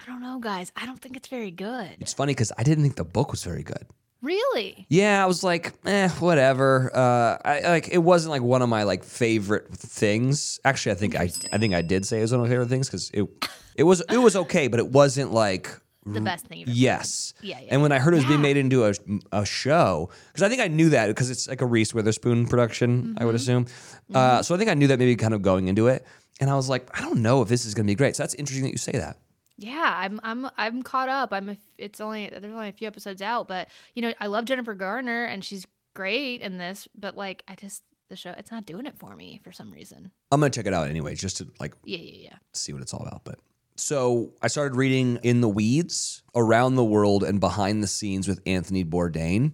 [0.01, 0.73] I don't know, guys.
[0.75, 1.91] I don't think it's very good.
[2.01, 3.87] It's funny because I didn't think the book was very good.
[4.23, 4.87] Really?
[4.89, 6.91] Yeah, I was like, eh, whatever.
[6.95, 10.59] Uh, I like it wasn't like one of my like favorite things.
[10.65, 12.69] Actually, I think I I think I did say it was one of my favorite
[12.69, 13.29] things because it
[13.77, 16.77] it was it was okay, but it wasn't like The mm, best thing you've ever
[16.77, 17.33] yes.
[17.43, 18.95] Yeah, yeah, And when I heard it was being made into a
[19.31, 23.17] a show, because I think I knew that because it's like a Reese Witherspoon production,
[23.19, 23.37] I would mm-hmm.
[23.37, 23.67] assume.
[24.13, 24.43] Uh, mm-hmm.
[24.43, 26.05] so I think I knew that maybe kind of going into it,
[26.41, 28.17] and I was like, I don't know if this is going to be great.
[28.17, 29.17] So that's interesting that you say that.
[29.57, 31.33] Yeah, I'm I'm I'm caught up.
[31.33, 34.45] I'm a, it's only there's only a few episodes out, but you know, I love
[34.45, 38.67] Jennifer Garner and she's great in this, but like I just the show it's not
[38.67, 40.11] doing it for me for some reason.
[40.33, 42.37] I'm gonna check it out anyway, just to like Yeah, yeah, yeah.
[42.53, 43.23] see what it's all about.
[43.25, 43.39] But
[43.83, 48.41] so I started reading In the Weeds, Around the World and Behind the Scenes with
[48.47, 49.53] Anthony Bourdain.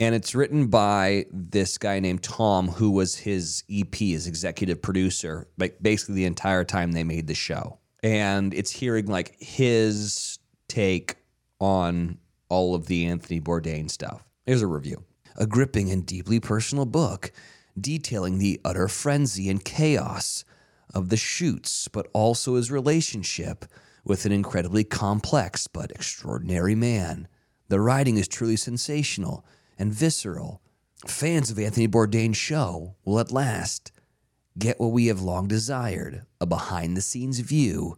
[0.00, 5.46] And it's written by this guy named Tom, who was his EP, his executive producer,
[5.56, 7.78] like basically the entire time they made the show.
[8.02, 11.16] And it's hearing like his take
[11.60, 14.24] on all of the Anthony Bourdain stuff.
[14.46, 15.04] Here's a review.
[15.36, 17.30] A gripping and deeply personal book
[17.78, 20.44] detailing the utter frenzy and chaos
[20.94, 23.64] of the shoots, but also his relationship
[24.04, 27.28] with an incredibly complex but extraordinary man.
[27.68, 29.44] The writing is truly sensational
[29.78, 30.62] and visceral.
[31.06, 33.92] Fans of Anthony Bourdain's show will at last
[34.58, 37.96] get what we have long desired a behind the scenes view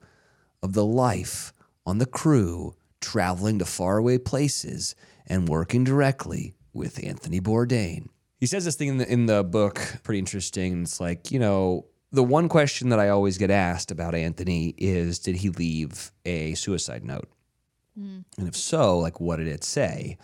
[0.62, 1.52] of the life
[1.84, 4.94] on the crew traveling to faraway places
[5.26, 8.08] and working directly with Anthony Bourdain.
[8.38, 10.82] He says this thing in the, in the book, pretty interesting.
[10.82, 15.18] It's like, you know, the one question that I always get asked about Anthony is
[15.18, 17.28] did he leave a suicide note?
[18.38, 20.16] And if so, like, what did it say?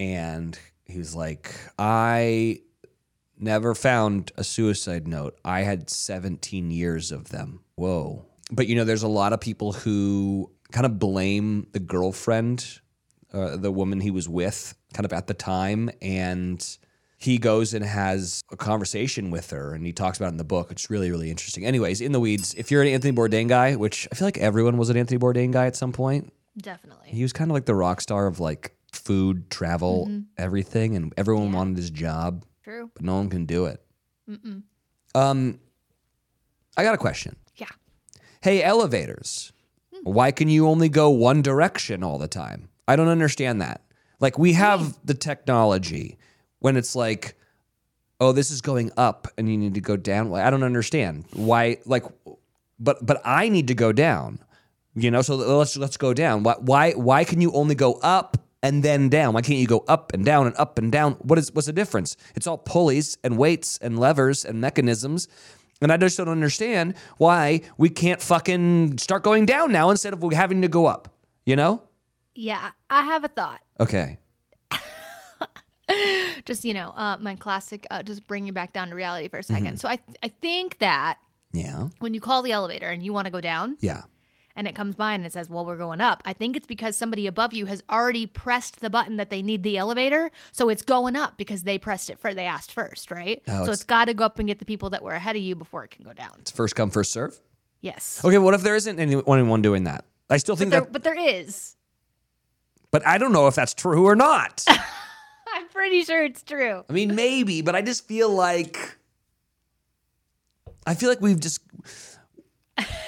[0.00, 2.60] And he was like, I
[3.38, 5.38] never found a suicide note.
[5.44, 7.60] I had 17 years of them.
[7.76, 8.24] Whoa.
[8.50, 12.80] But you know, there's a lot of people who kind of blame the girlfriend,
[13.32, 15.88] uh, the woman he was with, kind of at the time.
[16.00, 16.64] And
[17.22, 20.44] he goes and has a conversation with her and he talks about it in the
[20.44, 20.70] book.
[20.70, 21.64] It's really, really interesting.
[21.64, 24.76] Anyways, in the weeds, if you're an Anthony Bourdain guy, which I feel like everyone
[24.76, 27.08] was an Anthony Bourdain guy at some point, Definitely.
[27.08, 31.52] he was kind of like the rock star of like food, travel, everything, and everyone
[31.52, 32.90] wanted his job, True.
[32.94, 33.82] but no one can do it.
[35.14, 35.58] Um,
[36.76, 37.36] I got a question.
[37.56, 37.66] Yeah.
[38.42, 39.52] Hey, elevators,
[40.02, 42.68] why can you only go one direction all the time?
[42.88, 43.82] I don't understand that.
[44.20, 46.18] Like we have the technology
[46.62, 47.34] when it's like,
[48.20, 50.32] oh, this is going up and you need to go down.
[50.32, 51.78] I don't understand why.
[51.84, 52.04] Like,
[52.78, 54.38] but but I need to go down.
[54.94, 56.42] You know, so let's let's go down.
[56.42, 59.34] Why why why can you only go up and then down?
[59.34, 61.14] Why can't you go up and down and up and down?
[61.14, 62.16] What is what's the difference?
[62.34, 65.28] It's all pulleys and weights and levers and mechanisms.
[65.80, 70.22] And I just don't understand why we can't fucking start going down now instead of
[70.32, 71.08] having to go up.
[71.44, 71.82] You know?
[72.36, 72.70] Yeah.
[72.88, 73.60] I have a thought.
[73.80, 74.18] Okay.
[76.44, 79.38] Just, you know, uh, my classic, uh, just bring you back down to reality for
[79.38, 79.76] a 2nd Mm-hmm.
[79.76, 81.18] So I, I think that
[81.52, 81.88] Yeah.
[82.00, 84.02] when you call the elevator and you want to go down Yeah.
[84.56, 86.96] and it comes by and it says, well, we're going up, I think it's because
[86.96, 90.30] somebody above you has already pressed the button that they need the elevator.
[90.50, 93.40] So it's going up because they pressed it for, they asked first, right?
[93.46, 95.36] Oh, so it's- it's got to go up and get the people that were ahead
[95.36, 96.32] of you before it can go down.
[96.40, 97.38] It's first come, first serve.
[97.82, 98.20] Yes.
[98.24, 100.04] Okay, what if there isn't anyone doing that?
[100.30, 101.76] I still But think there, that, but there is.
[102.90, 104.64] but I don't know if that's true or not.
[105.82, 106.84] I'm pretty sure it's true.
[106.88, 108.96] I mean, maybe, but I just feel like
[110.86, 111.60] I feel like we've just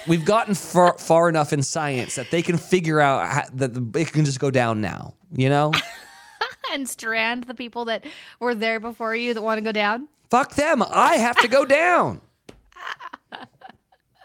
[0.08, 4.00] we've gotten far, far enough in science that they can figure out how, that the,
[4.00, 5.14] it can just go down now.
[5.30, 5.72] You know,
[6.72, 8.04] And strand the people that
[8.40, 10.08] were there before you that want to go down.
[10.28, 10.82] fuck them.
[10.82, 12.20] I have to go down.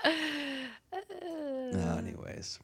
[1.76, 2.60] Anyways,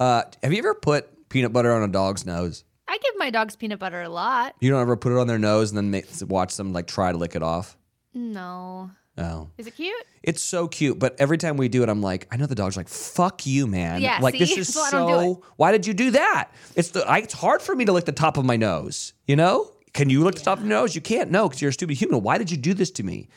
[0.00, 2.64] uh, have you ever put peanut butter on a dog's nose?
[2.92, 4.54] I give my dogs peanut butter a lot.
[4.60, 7.10] You don't ever put it on their nose and then make, watch them like try
[7.10, 7.78] to lick it off.
[8.12, 8.90] No.
[9.16, 9.48] Oh.
[9.56, 10.04] Is it cute?
[10.22, 12.76] It's so cute, but every time we do it, I'm like, I know the dog's
[12.76, 14.60] like, "Fuck you, man!" Yeah, like this see?
[14.60, 15.44] is So I don't do so.
[15.56, 16.50] Why did you do that?
[16.76, 17.08] It's the.
[17.08, 19.14] I, it's hard for me to lick the top of my nose.
[19.26, 19.70] You know?
[19.94, 20.94] Can you lick the top of your nose?
[20.94, 21.30] You can't.
[21.30, 22.22] No, because you're a stupid human.
[22.22, 23.28] Why did you do this to me?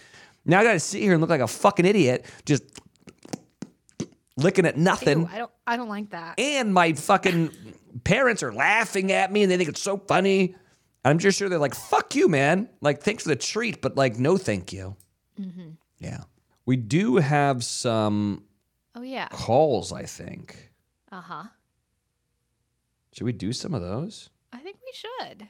[0.43, 2.63] Now I got to sit here and look like a fucking idiot, just
[4.35, 5.21] licking at nothing.
[5.21, 6.39] Ew, I don't I don't like that.
[6.39, 7.51] and my fucking
[8.03, 10.55] parents are laughing at me and they think it's so funny.
[11.03, 12.69] I'm just sure they're like, fuck you, man.
[12.81, 14.95] Like, thanks for the treat, but like, no thank you.
[15.39, 15.69] Mm-hmm.
[15.99, 16.21] Yeah.
[16.65, 18.43] We do have some
[18.95, 19.27] Oh yeah.
[19.29, 20.71] calls, I think.
[21.11, 21.43] Uh-huh.
[23.13, 24.29] Should we do some of those?
[24.51, 25.47] I think we should.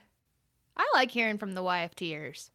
[0.78, 2.50] I like hearing from the YFTers.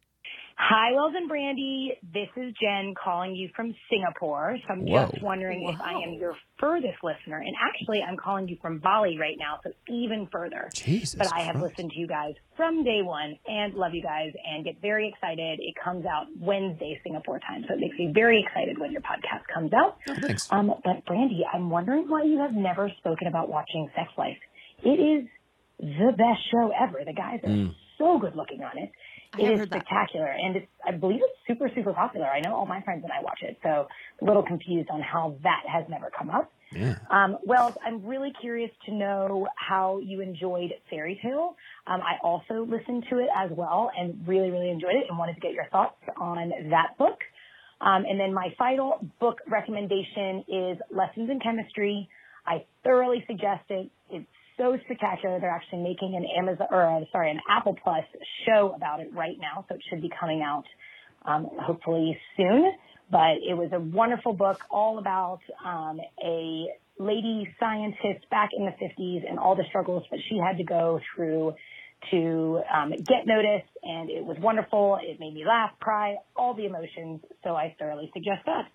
[0.63, 1.97] Hi, Wells and Brandi.
[2.13, 4.57] This is Jen calling you from Singapore.
[4.61, 5.07] So I'm Whoa.
[5.09, 7.37] just wondering if I am your furthest listener.
[7.39, 10.69] And actually, I'm calling you from Bali right now, so even further.
[10.75, 11.15] Jesus.
[11.15, 11.71] But I have Christ.
[11.71, 15.59] listened to you guys from day one and love you guys and get very excited.
[15.59, 17.65] It comes out Wednesday, Singapore time.
[17.67, 19.97] So it makes me very excited when your podcast comes out.
[20.07, 20.47] Oh, thanks.
[20.51, 24.37] Um, but Brandi, I'm wondering why you have never spoken about watching Sex Life.
[24.83, 25.27] It is
[25.79, 27.01] the best show ever.
[27.03, 28.91] The guys are so good looking on it.
[29.33, 29.83] I It have that.
[29.83, 32.27] spectacular, and it's I believe it's super super popular.
[32.27, 33.87] I know all my friends and I watch it, so
[34.21, 36.51] a little confused on how that has never come up.
[36.71, 36.95] Yeah.
[37.09, 41.55] Um, Wells, I'm really curious to know how you enjoyed Fairy Tale.
[41.85, 45.33] Um, I also listened to it as well and really, really enjoyed it and wanted
[45.33, 47.19] to get your thoughts on that book.
[47.81, 52.07] Um, and then my final book recommendation is Lessons in Chemistry.
[52.45, 53.89] I thoroughly suggest it.
[54.09, 54.25] It's
[54.57, 55.39] so spectacular.
[55.39, 58.03] They're actually making an Amazon or uh, sorry, an Apple Plus
[58.45, 60.65] show about it right now, so it should be coming out
[61.25, 62.71] um, hopefully soon.
[63.09, 68.71] But it was a wonderful book all about um, a lady scientist back in the
[68.71, 71.53] 50s and all the struggles that she had to go through
[72.11, 73.69] to um, get noticed.
[73.83, 74.97] And it was wonderful.
[75.01, 77.21] It made me laugh, cry, all the emotions.
[77.43, 78.65] So I thoroughly suggest that.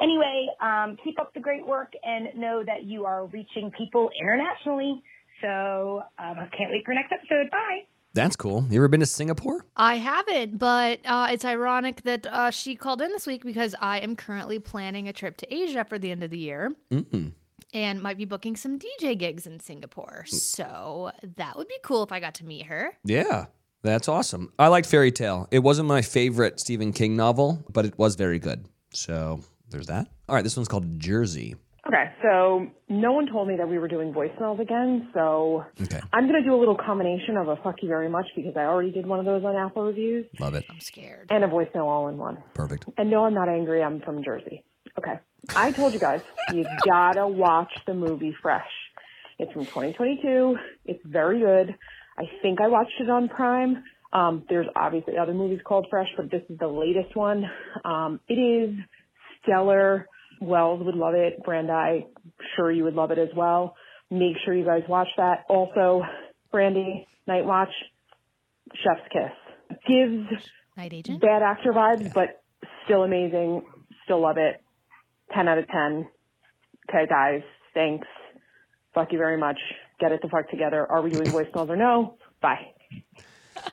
[0.00, 5.02] Anyway, um, keep up the great work and know that you are reaching people internationally.
[5.40, 7.50] So um, I can't wait for next episode.
[7.50, 7.80] Bye.
[8.12, 8.64] That's cool.
[8.70, 9.66] You ever been to Singapore?
[9.76, 13.98] I haven't, but uh, it's ironic that uh, she called in this week because I
[13.98, 17.32] am currently planning a trip to Asia for the end of the year Mm-mm.
[17.72, 19.62] and might be booking some DJ gigs in Mm.
[19.62, 20.24] Singapore.
[20.28, 22.96] So that would be cool if I got to meet her.
[23.04, 23.46] Yeah.
[23.82, 24.50] That's awesome.
[24.58, 25.46] I liked Fairy Tale.
[25.50, 28.64] It wasn't my favorite Stephen King novel, but it was very good.
[28.94, 29.40] So
[29.74, 30.06] there's that.
[30.28, 31.56] All right, this one's called Jersey.
[31.86, 36.00] Okay, so no one told me that we were doing voicemails again, so Okay.
[36.14, 38.60] I'm going to do a little combination of a fuck you very much because I
[38.60, 40.64] already did one of those on Apple Reviews Love it.
[40.70, 41.26] I'm scared.
[41.30, 42.38] and a voicemail all in one.
[42.54, 42.86] Perfect.
[42.96, 43.82] And no, I'm not angry.
[43.82, 44.64] I'm from Jersey.
[44.98, 45.18] Okay.
[45.54, 46.22] I told you guys,
[46.54, 48.70] you gotta watch the movie Fresh.
[49.38, 50.56] It's from 2022.
[50.86, 51.74] It's very good.
[52.16, 53.84] I think I watched it on Prime.
[54.14, 57.44] Um, there's obviously other movies called Fresh, but this is the latest one.
[57.84, 58.74] Um, it is
[59.44, 60.08] stellar.
[60.40, 61.42] Wells would love it.
[61.46, 62.06] Brandi,
[62.56, 63.76] sure you would love it as well.
[64.10, 65.44] Make sure you guys watch that.
[65.48, 66.02] Also,
[66.52, 67.70] Brandi, Night Watch,
[68.74, 69.78] Chef's Kiss.
[69.88, 70.26] Gives
[70.76, 71.20] Night agent.
[71.20, 72.42] bad actor vibes, but
[72.84, 73.62] still amazing.
[74.04, 74.60] Still love it.
[75.34, 76.06] 10 out of 10.
[76.88, 77.40] Okay, guys.
[77.72, 78.06] Thanks.
[78.94, 79.58] Fuck you very much.
[79.98, 80.86] Get it the fuck together.
[80.90, 82.16] Are we doing voicemails or no?
[82.42, 82.66] Bye.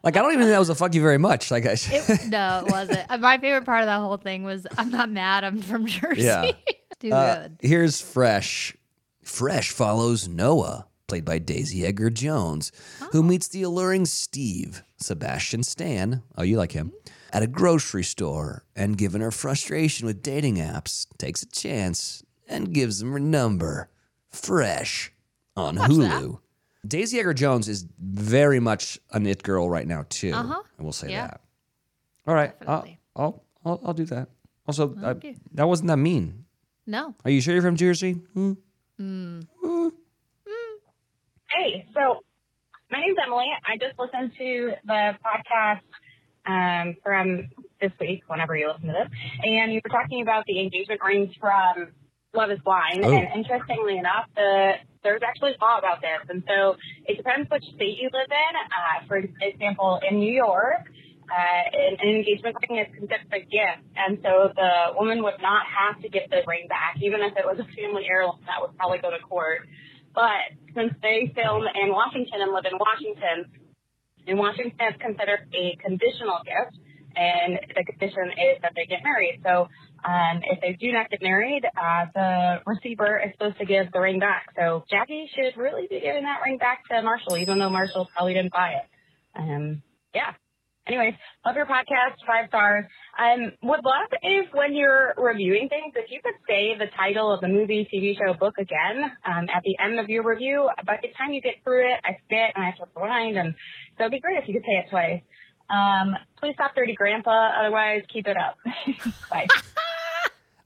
[0.03, 1.51] Like I don't even think that was a fuck you very much.
[1.51, 3.05] Like I It, no, it wasn't.
[3.09, 5.43] Uh, My favorite part of that whole thing was I'm not mad.
[5.43, 6.23] I'm from Jersey.
[6.23, 6.51] Yeah.
[6.99, 7.57] Too Uh, good.
[7.61, 8.75] here's Fresh.
[9.23, 12.71] Fresh follows Noah, played by Daisy Edgar Jones,
[13.11, 16.91] who meets the alluring Steve, Sebastian Stan, oh, you like him,
[17.34, 22.73] at a grocery store and, given her frustration with dating apps, takes a chance and
[22.73, 23.89] gives him her number.
[24.29, 25.11] Fresh
[25.55, 26.39] on Hulu.
[26.88, 30.32] Daisy Edgar Jones is very much an it girl right now, too.
[30.34, 30.61] Uh-huh.
[30.79, 31.27] I will say Yeah.
[31.27, 31.41] that.
[32.27, 32.53] All right.
[32.67, 34.29] I'll, I'll, I'll, I'll do that.
[34.67, 35.36] Also, I, Okay.
[35.53, 36.45] that wasn't that mean.
[36.88, 37.13] No.
[37.23, 38.13] Are you sure you're from Jersey?
[38.34, 38.53] Hmm?
[41.49, 42.19] Hey, so
[42.91, 43.45] my name's Emily.
[43.67, 45.82] I just listened to the podcast
[46.47, 47.49] um, from
[47.82, 49.09] this week, whenever you listen to this,
[49.43, 51.89] and you were talking about the engagement rings from
[52.34, 53.03] Love is Blind.
[53.03, 53.11] Oh.
[53.11, 54.73] And interestingly enough, the
[55.03, 56.77] there's actually law about this, and so
[57.07, 58.53] it depends which state you live in.
[58.55, 60.88] Uh, for example, in New York.
[61.32, 65.63] Uh, an, an engagement ring is considered a gift, and so the woman would not
[65.63, 68.75] have to give the ring back, even if it was a family heirloom that would
[68.75, 69.63] probably go to court.
[70.13, 73.47] But since they film in Washington and live in Washington,
[74.27, 76.75] in Washington it's considered a conditional gift,
[77.15, 79.39] and the condition is that they get married.
[79.39, 79.71] So
[80.03, 83.99] um, if they do not get married, uh, the receiver is supposed to give the
[83.99, 84.47] ring back.
[84.55, 88.33] So Jackie should really be giving that ring back to Marshall, even though Marshall probably
[88.33, 89.39] didn't buy it.
[89.39, 89.83] Um,
[90.13, 90.33] yeah.
[90.87, 91.13] Anyways,
[91.45, 92.85] love your podcast, five stars.
[93.17, 97.39] Um, would love if when you're reviewing things, if you could say the title of
[97.39, 100.69] the movie, TV show, book again um, at the end of your review.
[100.85, 103.53] By the time you get through it, I forget and I have to rewind, and
[103.97, 105.21] so it'd be great if you could say it twice.
[105.69, 108.57] Um, please stop dirty grandpa, otherwise keep it up.
[109.29, 109.47] Bye.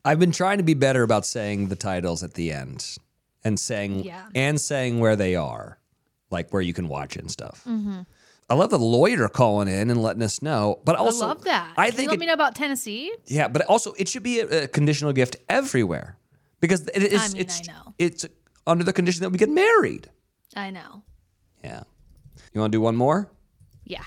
[0.06, 2.97] I've been trying to be better about saying the titles at the end
[3.43, 4.28] and saying Yeah.
[4.36, 5.80] and saying where they are,
[6.30, 7.64] like where you can watch it and stuff.
[7.68, 8.01] Mm-hmm.
[8.47, 11.74] I love the lawyer calling in and letting us know, but also I love that.
[11.78, 13.12] I think let it- me know about Tennessee.
[13.26, 16.18] yeah, but also it should be a, a conditional gift everywhere
[16.62, 17.93] because it is I mean, it's I know.
[17.97, 18.26] it's
[18.68, 20.10] under the condition that we get married.
[20.56, 21.01] I know.
[21.64, 21.82] Yeah,
[22.53, 23.32] you want to do one more?
[23.84, 24.03] Yeah.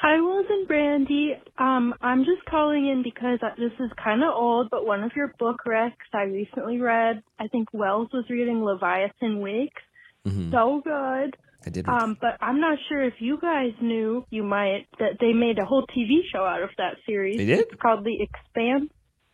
[0.00, 1.30] Hi, Wells and Brandi.
[1.58, 5.10] Um, I'm just calling in because uh, this is kind of old, but one of
[5.16, 7.22] your book recs I recently read.
[7.40, 9.82] I think Wells was reading Leviathan Wakes.
[10.26, 10.52] Mhm.
[10.52, 11.36] So good.
[11.66, 11.88] I did.
[11.88, 14.24] read Um, but I'm not sure if you guys knew.
[14.30, 17.36] You might that they made a whole TV show out of that series.
[17.36, 17.58] They did?
[17.60, 18.90] It's called The Expanse.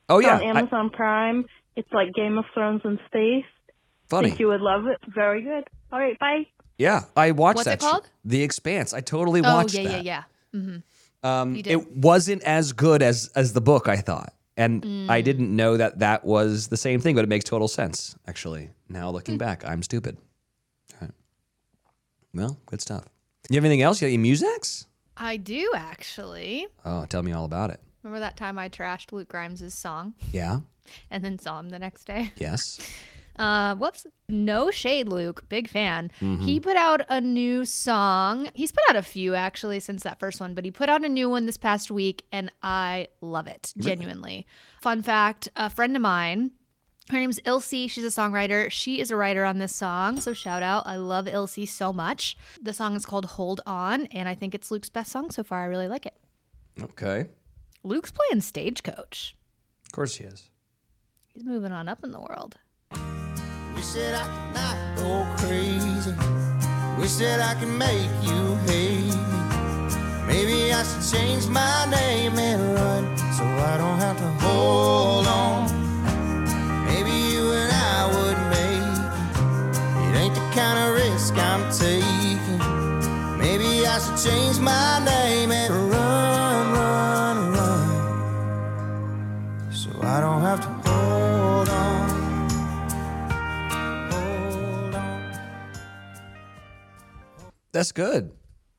[0.09, 1.45] oh It's yeah, on I- Amazon Prime.
[1.77, 3.45] It's like Game of Thrones in space.
[4.09, 4.29] funny.
[4.29, 4.99] Think you would love it.
[5.15, 5.65] Very good.
[5.93, 6.47] All right, bye.
[6.79, 7.75] Yeah, I watched What's that.
[7.75, 7.91] it show.
[7.91, 8.09] called?
[8.25, 8.95] The Expanse.
[8.95, 9.53] I totally watched.
[9.53, 10.05] Oh watched yeah, yeah, that.
[10.05, 10.23] yeah.
[10.55, 10.77] Hmm
[11.23, 15.25] Um, it wasn't as good as as the book I thought, and I Mm.
[15.25, 17.15] didn't know that that was the same thing.
[17.15, 18.71] But it makes total sense, actually.
[18.89, 20.17] Now looking back, I'm stupid.
[21.01, 21.11] Right.
[22.35, 23.05] Well, good stuff.
[23.51, 24.01] You have anything else?
[24.01, 24.87] You got any musics?
[25.17, 26.67] I do actually.
[26.85, 27.81] Oh, tell me all about it.
[28.03, 30.61] Remember that time I trashed Luke Grimes' song Yeah.
[31.11, 32.33] and then saw him the next day?
[32.37, 32.79] Yes.
[33.39, 34.07] Uh, whoops.
[34.29, 35.49] No shade, Luke.
[35.49, 36.11] Big fan.
[36.21, 36.45] Mm-hmm.
[36.45, 38.49] He put out a new song.
[38.55, 41.09] He's put out a few actually since that first one, but he put out a
[41.09, 44.47] new one this past week, and I love it genuinely.
[44.81, 46.53] Fun fact: a friend of mine.
[47.11, 47.91] Her name's Ilsey.
[47.91, 48.71] She's a songwriter.
[48.71, 50.21] She is a writer on this song.
[50.21, 50.87] So shout out.
[50.87, 52.35] I love Ilsey so much.
[52.63, 55.63] The song is called Hold On, and I think it's Luke's best song so far.
[55.63, 56.15] I really like it.
[56.83, 57.27] Okay.
[57.83, 59.37] Luke's playing Stagecoach.
[59.85, 60.49] Of course he is.
[61.35, 62.57] He's moving on up in the world.
[63.75, 66.15] Wish that I could not go crazy.
[66.99, 69.45] Wish that I could make you hate me.
[70.27, 75.69] Maybe I should change my name and run so I don't have to hold on.
[76.87, 79.13] Maybe you and I would make it.
[80.07, 82.59] It ain't the kind of risk I'm taking.
[83.39, 87.87] Maybe I should change my name and run, run, run.
[89.73, 90.84] So I don't have to
[97.75, 98.31] That's good.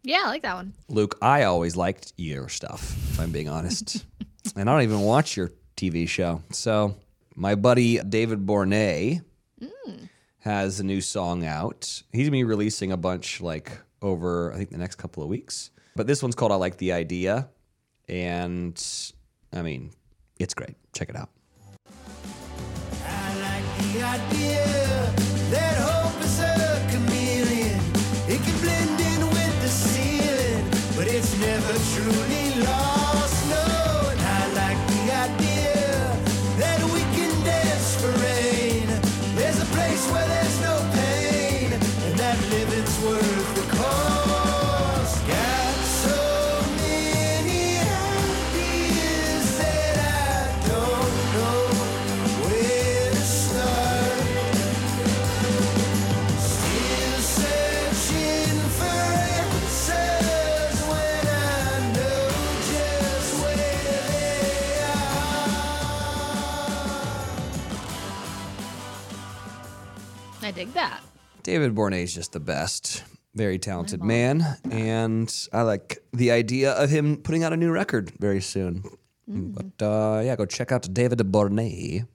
[0.04, 0.74] Yeah, I like that one.
[0.88, 4.06] Luke, I always liked your stuff, if I'm being honest.
[4.56, 6.42] and I don't even watch your TV show.
[6.52, 6.96] So,
[7.36, 9.22] my buddy David Bournay
[9.62, 10.10] mm.
[10.40, 11.84] has a new song out.
[12.14, 15.28] He's going to be releasing a bunch like over, I think, the next couple of
[15.28, 15.72] weeks.
[15.98, 17.50] But this one's called I Like the Idea.
[18.08, 18.82] And
[19.52, 19.92] I mean,
[20.40, 20.76] it's great.
[20.94, 21.30] Check it out.
[70.56, 71.02] Dig that.
[71.44, 73.04] David Bournay is just the best.
[73.36, 74.44] Very talented man.
[74.72, 78.84] And I like the idea of him putting out a new record very soon.
[79.28, 82.06] But uh, yeah, go check out David Bournay.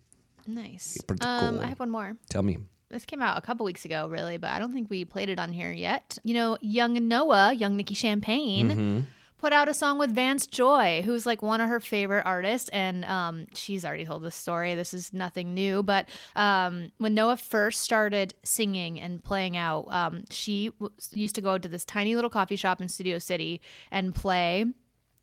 [0.46, 0.96] Nice.
[1.06, 1.64] pretty Um, cool.
[1.64, 2.16] I have one more.
[2.30, 2.58] Tell me.
[2.88, 5.38] This came out a couple weeks ago, really, but I don't think we played it
[5.38, 6.18] on here yet.
[6.24, 9.00] You know, young Noah, young Nikki Champagne, Mm-hmm.
[9.40, 12.68] Put out a song with Vance Joy, who's like one of her favorite artists.
[12.70, 14.74] And um, she's already told this story.
[14.74, 15.82] This is nothing new.
[15.82, 21.40] But um, when Noah first started singing and playing out, um, she w- used to
[21.40, 23.60] go to this tiny little coffee shop in Studio City
[23.90, 24.66] and play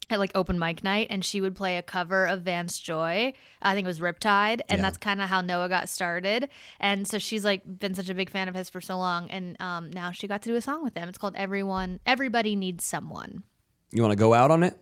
[0.09, 3.33] at like open mic night and she would play a cover of Vance Joy.
[3.61, 4.61] I think it was Riptide.
[4.69, 4.81] And Yeah.
[4.81, 6.49] that's kind of how Noah got started.
[6.79, 9.29] And so she's like been such a big fan of his for so long.
[9.29, 11.07] And um, now she got to do a song with him.
[11.09, 13.43] It's called Everyone Everybody Needs Someone.
[13.91, 14.75] You want to go out on it?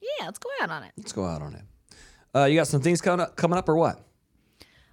[0.00, 0.92] Yeah, let's go out on it.
[0.96, 1.62] Let's go out on it.
[2.34, 4.00] Uh, you got some things coming up, coming up or what?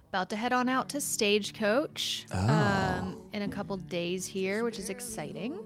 [0.08, 2.48] About to head on out to Stagecoach Oh.
[2.48, 5.58] um, in a couple days here, which is exciting.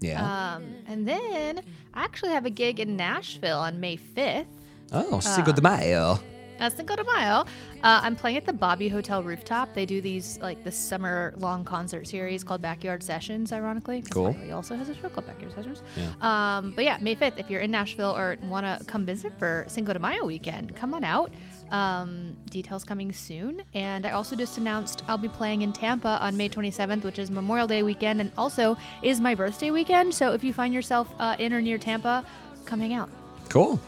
[0.00, 0.54] Yeah.
[0.56, 1.62] Um, and then
[1.94, 4.46] I actually have a gig in Nashville on May 5th.
[4.92, 6.18] oh, Cinco de Mayo.
[6.58, 7.44] That's Cinco de Mayo.
[7.82, 9.74] Uh, I'm playing at the Bobby Hotel rooftop.
[9.74, 14.02] They do these like the summer long concert series called Backyard Sessions, ironically.
[14.02, 14.32] Cool.
[14.32, 15.82] He also has a show called Backyard Sessions.
[15.96, 16.12] Yeah.
[16.20, 19.64] Um, but yeah, May 5th, if you're in Nashville or want to come visit for
[19.68, 21.32] Cinco de Mayo weekend, come on out.
[21.70, 23.62] Um, details coming soon.
[23.74, 27.30] And I also just announced I'll be playing in Tampa on May 27th, which is
[27.30, 30.14] Memorial Day weekend and also is my birthday weekend.
[30.14, 32.24] So if you find yourself uh, in or near Tampa,
[32.66, 33.08] come hang out.
[33.48, 33.80] Cool.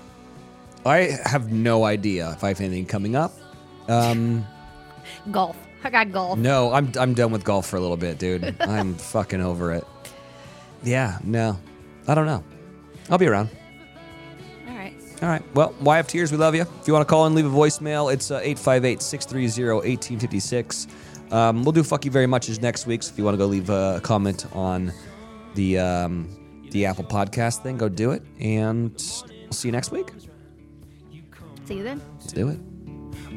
[0.87, 3.33] I have no idea if I have anything coming up.
[3.89, 4.47] Um,
[5.31, 5.57] Golf.
[5.87, 6.39] I got golf.
[6.39, 8.57] no, I'm I'm done with golf for a little bit, dude.
[8.61, 9.85] I'm fucking over it.
[10.83, 11.59] Yeah, no,
[12.09, 12.43] I don't know.
[13.11, 13.51] I'll be around.
[14.67, 14.95] All right.
[15.23, 15.43] All right.
[15.55, 16.33] Well, YFTers?
[16.33, 16.63] We love you.
[16.63, 20.87] If you want to call and leave a voicemail, it's uh, 858 630 1856.
[21.31, 23.03] Um, we'll do fuck you very much as next week.
[23.03, 24.91] So if you want to go leave a comment on
[25.55, 26.29] the um,
[26.71, 28.23] the Apple Podcast thing, go do it.
[28.41, 30.13] And we'll see you next week.
[31.67, 32.01] See you then.
[32.21, 32.59] Let's do it.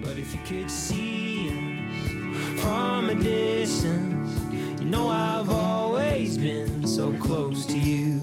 [0.03, 4.37] But if you could see us from a distance,
[4.81, 8.19] you know I've always been so close to you.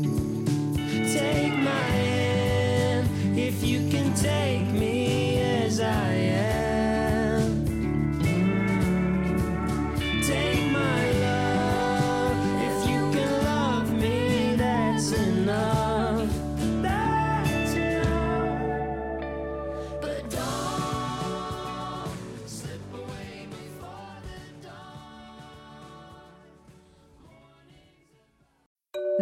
[0.77, 6.74] Take my hand if you can take me as I am.